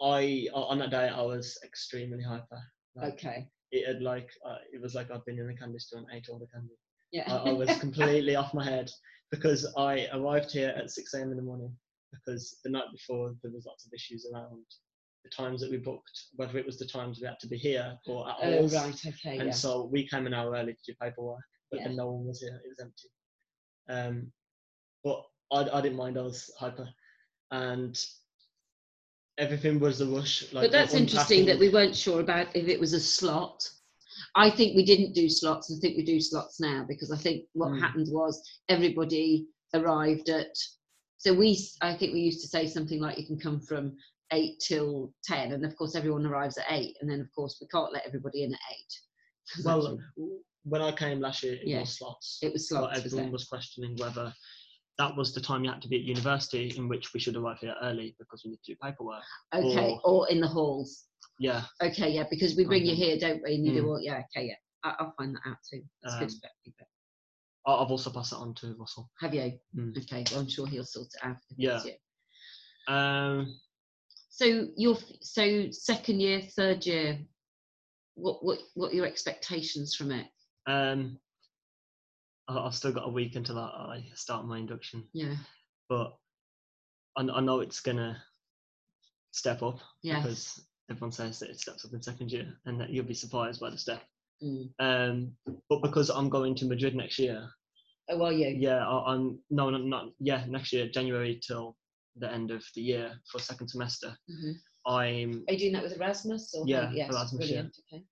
[0.00, 2.62] I on that day I was extremely hyper.
[2.96, 3.38] Like, Okay,
[3.72, 6.28] It had like uh, it was like I've been in the candy store and ate
[6.30, 6.76] all the candy.
[7.12, 7.30] yeah.
[7.32, 8.90] I, I was completely off my head
[9.30, 11.30] because I arrived here at 6 a.m.
[11.32, 11.72] in the morning
[12.30, 14.64] because the night before there was lots of issues around
[15.24, 17.94] the times that we booked, whether it was the times we had to be here
[18.06, 18.74] or at oh halls.
[18.74, 19.52] right, okay, and yeah.
[19.54, 21.40] so we came an hour early to do paperwork,
[21.70, 21.88] but Yeah.
[21.88, 22.60] then no one was here.
[22.64, 23.08] It was empty.
[23.88, 24.32] Um,
[25.04, 26.16] but I, I didn't mind.
[26.18, 26.88] I was hyper,
[27.50, 28.02] and
[29.38, 30.52] everything was a rush.
[30.52, 33.68] Like but that's interesting that we weren't sure about if it was a slot.
[34.36, 35.72] I think we didn't do slots.
[35.74, 37.80] I think we do slots now because I think what Mm.
[37.80, 40.54] happened was everybody arrived at.
[41.20, 43.94] So we, I think we used to say something like you can come from
[44.32, 47.66] eight till ten, and of course everyone arrives at eight, and then of course we
[47.68, 48.94] can't let everybody in at eight.
[49.64, 49.98] Well,
[50.64, 51.80] when I came last year, it Yeah.
[51.80, 52.38] was slots.
[52.40, 52.96] it was slots.
[52.96, 53.32] was everyone it?
[53.32, 54.32] was questioning whether
[54.96, 57.58] that was the time you had to be at university, in which we should arrive
[57.60, 59.22] here early because we need to do paperwork.
[59.54, 61.04] Okay, or- or in the halls.
[61.38, 63.56] Yeah, Okay, yeah, because we bring you here, don't we?
[63.56, 63.88] And you do Mm.
[63.88, 64.54] all, yeah, okay, yeah.
[64.84, 65.82] I, I'll find that out too.
[66.02, 66.88] It's good Um, to feedback.
[67.66, 69.10] I've also passed it on to Russell.
[69.20, 69.52] Have you?
[69.76, 69.96] Mm.
[69.98, 71.36] Okay, well, I'm sure he'll sort it out.
[71.56, 71.82] Yeah.
[72.88, 73.58] Um,
[74.30, 77.18] So your so second year, third year,
[78.14, 80.26] what what what are your expectations from it?
[80.66, 81.18] um,
[82.48, 85.06] I- I've still got a week until I I start my induction.
[85.12, 85.36] Yeah,
[85.88, 86.16] but
[87.16, 88.22] I, I know it's gonna
[89.32, 90.16] step up yeah.
[90.16, 93.60] because everyone says that it steps up in second year and that you'll be surprised
[93.60, 94.02] by the step.
[94.42, 94.70] Mm.
[94.78, 95.32] Um,
[95.68, 97.48] but because I'm going to Madrid next year,
[98.08, 98.48] Oh, are you?
[98.58, 101.76] yeah, I, I'm no, not, not yeah, next year January till
[102.16, 104.16] the end of the year for second semester.
[104.30, 104.54] Mhm.
[104.86, 106.54] I'm Are you doing that with Erasmus?
[106.54, 107.62] Or Yeah, yes, Erasmus, yeah.
[107.62, 107.76] brilliant.
[107.92, 108.04] Okay.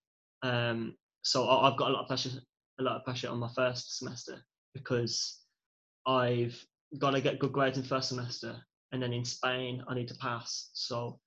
[0.42, 2.30] um, so I, I've got a lot of pressure,
[2.78, 5.40] a lot of pressure on my first semester because
[6.06, 6.56] I've
[6.98, 8.56] got to get good grades in first semester,
[8.92, 10.70] and then in Spain I need to pass.
[10.74, 11.18] So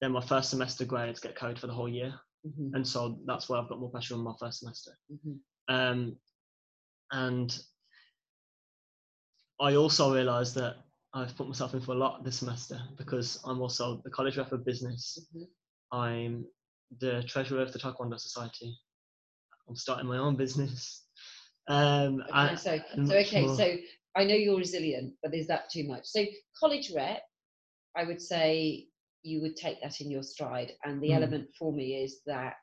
[0.00, 2.12] then my first semester grades get carried for the whole year,
[2.46, 4.98] Mhm, and so that's why I've got more pressure on my first semester.
[5.10, 5.38] mhm.
[5.68, 6.16] Um,
[7.12, 7.56] and
[9.60, 10.76] I also realised that
[11.14, 14.50] I've put myself in for a lot this semester because I'm also the college rep
[14.52, 15.18] of business.
[15.34, 15.48] Mhm.
[15.92, 16.46] I'm
[16.98, 18.76] the treasurer of the Taekwondo Society.
[19.68, 21.06] I'm starting my own business.
[21.68, 23.56] Um, Okay, and- so and so okay, more.
[23.56, 23.76] so
[24.16, 26.06] I know you're resilient, but is that too much?
[26.06, 26.24] So
[26.58, 27.22] college rep,
[27.94, 28.88] I would say
[29.22, 31.16] you would take that in your stride, and the Mm.
[31.16, 32.56] element for me is that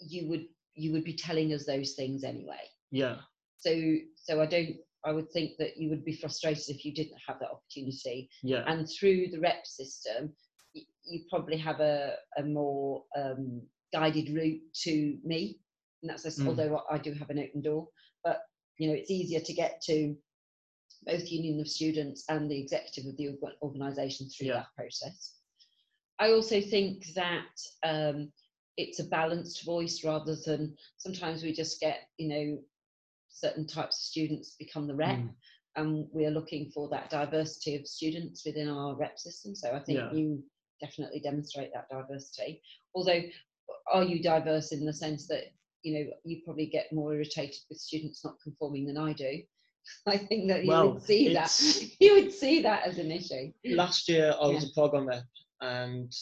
[0.00, 2.60] you would you would be telling us those things anyway.
[2.90, 3.16] yeah,
[3.58, 4.76] So so I don't.
[5.04, 8.28] I would think that you would be frustrated if you didn't have that opportunity.
[8.42, 10.34] yeah, And through the rep system,
[10.72, 15.60] you, you probably have a, a more um, guided route to me.
[16.02, 16.48] And that's just, Mm.
[16.48, 17.88] although I do have an open door,
[18.24, 18.40] but
[18.78, 20.16] you know, it's easier to get to
[21.04, 24.54] both Union of Students and the executive of the organisation through Yeah.
[24.54, 25.34] that process.
[26.18, 28.32] I also think that um,
[28.76, 32.64] it's a balanced voice rather than sometimes we just get, you know,
[33.28, 35.34] certain types of students become the rep Mm.
[35.76, 39.54] and we are looking for that diversity of students within our rep system.
[39.54, 40.12] So I think Yeah.
[40.12, 40.44] you
[40.80, 42.62] definitely demonstrate that diversity.
[42.94, 43.22] Although,
[43.92, 47.78] are you diverse in the sense that you know you probably get more irritated with
[47.78, 49.42] students not conforming than I do?
[50.06, 51.52] I think that you Well, would see that
[52.00, 53.52] you would see that as an issue.
[53.64, 54.70] last year I was Yeah.
[54.70, 55.24] a program rep
[55.60, 56.12] and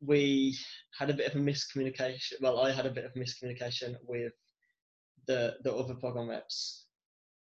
[0.00, 0.56] we
[0.98, 2.32] had a bit of a miscommunication.
[2.40, 4.32] Well, I had a bit of miscommunication with
[5.26, 6.86] the the other program reps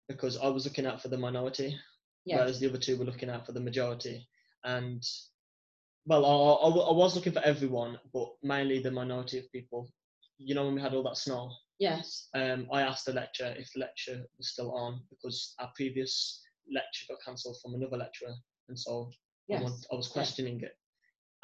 [0.08, 1.78] because I was looking out for the minority,
[2.24, 2.38] Yeah.
[2.38, 4.26] whereas the other two were looking out for the majority.
[4.64, 5.02] And
[6.06, 9.90] well, I I was looking for everyone, but mainly the minority of people.
[10.38, 12.28] You know, when we had all that snow, Yes.
[12.34, 17.06] um, I asked the lecturer if the lecture was still on because our previous lecture
[17.08, 18.34] got cancelled from another lecturer,
[18.68, 19.10] and so
[19.50, 19.62] I, Yes.
[19.62, 20.76] want, I was questioning it.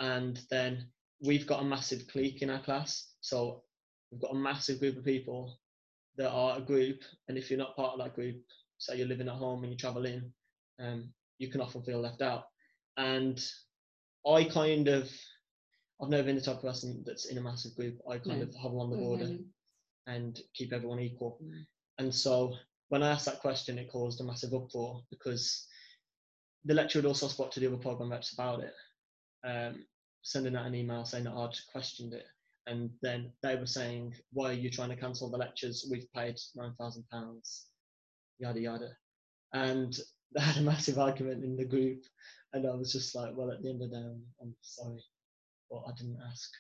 [0.01, 0.91] And then
[1.25, 3.63] we've got a massive clique in our class, so
[4.11, 5.59] we've got a massive group of people
[6.17, 8.37] that are a group, and if you're not part of that group,
[8.79, 10.33] say you're living at home and you travel in,
[10.81, 12.45] um, you can often feel left out.
[12.97, 13.43] And
[14.27, 15.11] I kind of,
[16.01, 17.99] I've never been the type of person that's in a massive group.
[18.09, 18.47] I kind No.
[18.47, 19.39] of hover on the border?
[20.07, 21.39] And keep everyone equal.
[21.43, 21.65] Mm.
[21.99, 22.55] And so
[22.89, 25.67] when I asked that question, it caused a massive uproar because
[26.65, 28.75] the lecturer had also spoke to the other program reps about it,
[29.45, 29.85] um,
[30.23, 32.27] sending out an email saying that I'd questioned it.
[32.67, 35.87] And then they were saying, why are you trying to cancel the lectures?
[35.91, 37.61] We've paid £9,000,
[38.39, 38.89] yada, yada.
[39.53, 39.95] And
[40.35, 42.03] they had a massive argument in the group.
[42.55, 45.03] And I was just like, well, at the end of the day, I'm, I'm sorry,
[45.71, 46.51] but I didn't ask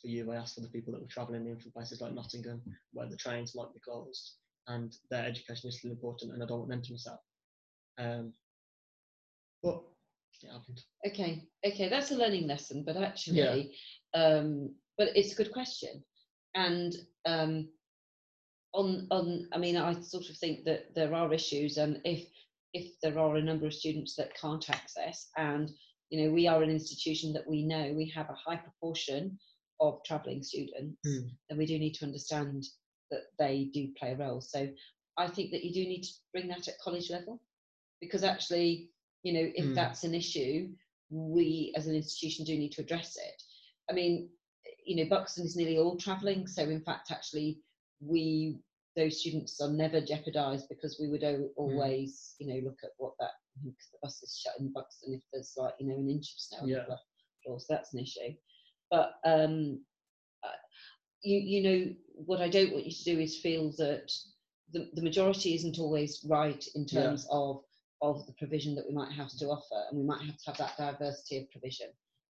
[0.00, 0.30] for you.
[0.32, 3.16] I asked for the people that were travelling in from places like Nottingham, where the
[3.16, 4.36] trains might be closed,
[4.68, 7.20] and their education is still important, and I don't want them to miss out.
[7.98, 8.32] Um,
[9.62, 9.82] but
[10.42, 10.80] it happened.
[11.06, 11.44] Okay.
[11.66, 11.88] Okay.
[11.88, 13.74] That's a learning lesson, but actually,
[14.14, 16.02] um, but it's a good question.
[16.54, 16.94] And
[17.26, 17.68] um,
[18.72, 22.26] on on, I mean, I sort of think that there are issues, and if
[22.72, 25.70] if there are a number of students that can't access, and
[26.10, 29.38] you know, we are an institution that we know we have a high proportion
[29.80, 31.30] of travelling students, Mm.
[31.48, 32.64] then we do need to understand
[33.10, 34.40] that they do play a role.
[34.40, 34.72] So
[35.16, 37.42] I think that you do need to bring that at college level,
[38.00, 38.90] because actually,
[39.22, 39.74] you know, if Mm.
[39.74, 40.74] that's an issue,
[41.10, 43.42] we as an institution do need to address it.
[43.88, 44.30] I mean,
[44.84, 47.62] you know, Buxton is nearly all travelling, so in fact, actually,
[48.00, 48.58] we
[48.96, 53.14] those students are never jeopardised because we would o- always, you know, look at what
[53.20, 53.30] that
[53.64, 56.40] because the bus is shut in Buxton if there's like you know an inch of
[56.40, 56.84] snow on the Yeah.
[57.44, 58.34] floor, so that's an issue.
[58.90, 59.80] But um,
[60.42, 60.48] uh,
[61.22, 61.94] you you know
[62.26, 64.12] what I don't want you to do is feel that
[64.72, 67.02] the, the majority isn't always right in Yeah.
[67.02, 67.62] terms of
[68.02, 70.58] of the provision that we might have to offer, and we might have to have
[70.58, 71.88] that diversity of provision.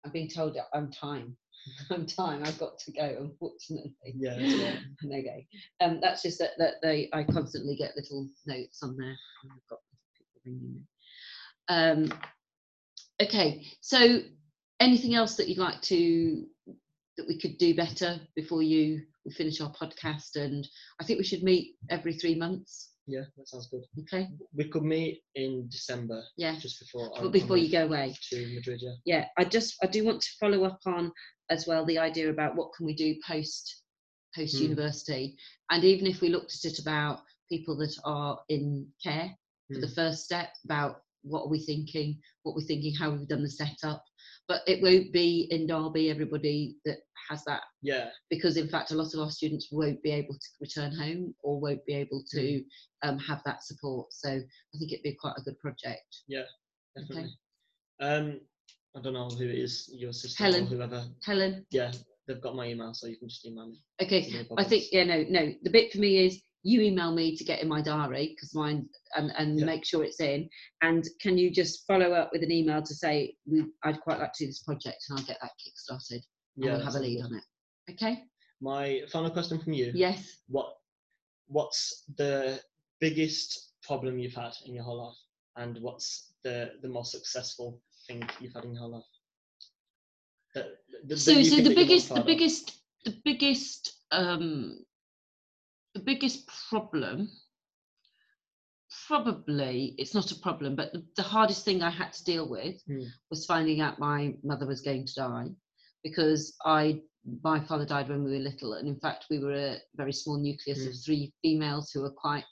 [0.05, 1.37] I'm being told I'm time.
[1.91, 2.43] I'm time.
[2.43, 3.93] I've got to go, unfortunately.
[4.15, 4.79] Yeah, right.
[5.19, 5.47] okay.
[5.79, 9.15] Um, that's just that, that they I constantly get little notes on there.
[9.45, 9.79] I've got
[10.17, 10.81] people ringing me.
[11.69, 12.09] Um,
[13.21, 14.19] okay, so
[14.83, 16.45] anything else that you'd like to
[17.17, 20.35] that we could do better before you we finish our podcast?
[20.35, 20.67] And
[20.99, 22.89] I think we should meet every three months.
[23.05, 23.83] yeah, that sounds good.
[24.01, 24.29] Okay.
[24.55, 26.57] We could meet in December, Yeah.
[26.59, 27.09] just before.
[27.09, 28.15] But I'm- before I'm you go away.
[28.29, 28.95] to Madrid, yeah.
[29.05, 31.11] yeah i just i do want to follow up on
[31.49, 33.63] as well the idea about what can we do post
[34.35, 34.63] post Hmm.
[34.63, 35.35] university
[35.69, 37.15] and even if we looked at it about
[37.51, 39.29] people that are in care
[39.73, 39.93] for the Hmm.
[39.99, 42.09] first step about what are we thinking
[42.43, 44.01] what we're thinking how we've done the setup
[44.47, 46.97] but it won't be in derby everybody that
[47.29, 47.61] has that.
[47.81, 51.33] Yeah, because in fact a lot of our students won't be able to return home
[51.43, 52.63] or won't be able to
[53.03, 54.07] um, have that support.
[54.11, 56.17] So i think it'd be quite a good project.
[56.27, 56.43] Yeah,
[56.97, 57.31] definitely.
[57.99, 58.39] Um,
[58.95, 60.65] I don't know who it is, your sister Helen.
[60.65, 61.03] or whoever.
[61.25, 61.65] helen.
[61.71, 61.91] Yeah,
[62.27, 63.81] they've got my email, so you can just email me.
[64.01, 64.45] okay.
[64.57, 65.53] I think yeah no no.
[65.63, 68.87] The bit for me is you email me to get in my diary because mine
[69.15, 69.65] and and Yeah.
[69.65, 70.49] make sure it's in.
[70.81, 74.33] And can you just follow up with an email to say we I'd quite like
[74.33, 76.23] to do this project and I'll get that kick started
[76.55, 77.43] and Yeah, we'll have a lead on it.
[77.91, 78.23] Okay?
[78.61, 79.91] My final question from you.
[79.93, 80.37] yes.
[80.47, 80.77] What
[81.47, 82.61] What's the
[83.01, 85.17] biggest problem you've had in your whole life,
[85.57, 89.03] and what's the the most successful thing you've had in your whole life?
[90.55, 92.65] That- that so so the that you're most biggest the biggest
[93.03, 94.85] the biggest um
[95.93, 97.29] the biggest problem
[99.07, 102.75] probably it's not a problem but the, the hardest thing i had to deal with
[102.87, 103.03] Hmm.
[103.29, 105.47] was finding out my mother was going to die
[106.03, 107.01] because i
[107.41, 110.37] my father died when we were little and in fact we were a very small
[110.37, 110.99] nucleus of Hmm.
[111.05, 112.45] three females who were quite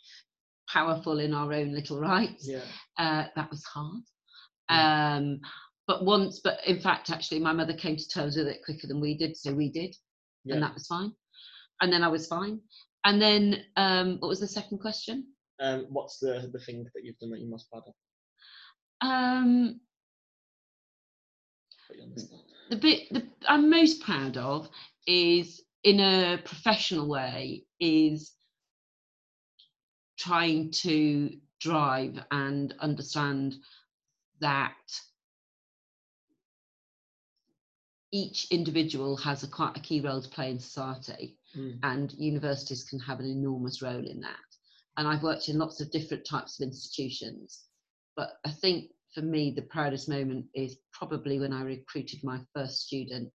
[0.68, 2.64] powerful in our own little rights Yeah,
[2.98, 4.04] uh, that was hard.
[4.72, 5.18] Mm.
[5.18, 5.40] Um,
[5.86, 9.02] but once, but in fact, actually, my mother came to terms with it quicker than
[9.02, 9.94] we did, so we did,
[10.46, 10.54] yeah.
[10.54, 11.12] and that was fine.
[11.82, 12.62] And then I was fine.
[13.04, 15.28] And then, um, what was the second question?
[15.60, 17.94] Um, what's the the thing that you've done that you're most proud of?
[19.02, 19.80] Um,
[21.94, 22.30] you the
[22.70, 24.70] the bit the, I'm most proud of
[25.08, 28.32] is, in a professional way, is
[30.18, 33.56] trying to drive and understand
[34.40, 34.74] that
[38.12, 41.80] each individual has a quite a key role to play in society Mm.
[41.84, 44.50] and universities can have an enormous role in that
[44.98, 47.66] and i've worked in lots of different types of institutions
[48.16, 52.82] but i think for me, the proudest moment is probably when I recruited my first
[52.82, 53.34] student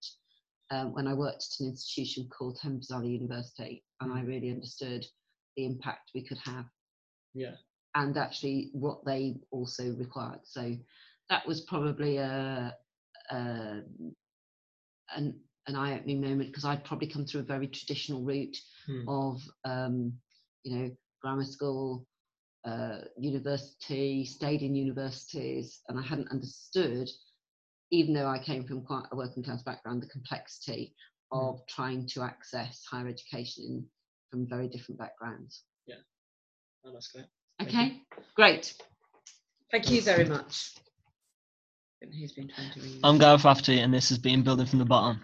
[0.71, 5.07] um, when I worked at an institution called Thames Valley University, and I really understood
[5.57, 6.65] the impact we could have
[7.35, 7.55] Yeah.
[7.95, 10.41] and actually what they also required.
[10.45, 10.75] So
[11.29, 12.75] that was probably a,
[13.31, 13.83] a
[15.15, 18.57] an an eye-opening moment because I'd probably come through a very traditional route
[18.87, 19.09] Hmm.
[19.09, 20.13] of um,
[20.63, 20.91] you know
[21.21, 22.07] grammar school,
[22.65, 27.11] uh, university, stayed in universities, and I hadn't understood,
[27.91, 30.95] even though I came from quite a working class background, the complexity
[31.33, 31.39] Hmm.
[31.39, 33.87] of trying to access higher education in,
[34.31, 35.65] from very different backgrounds.
[35.87, 35.97] Yeah,
[36.85, 37.27] oh, that's great.
[37.59, 37.79] Thank you.
[37.81, 38.03] Okay,
[38.37, 38.75] great.
[39.73, 40.77] Thank you very much.
[42.01, 43.01] Been trying to ring me?
[43.03, 45.21] I'm Gareth Rafferty, and this has been Building from the Bottom.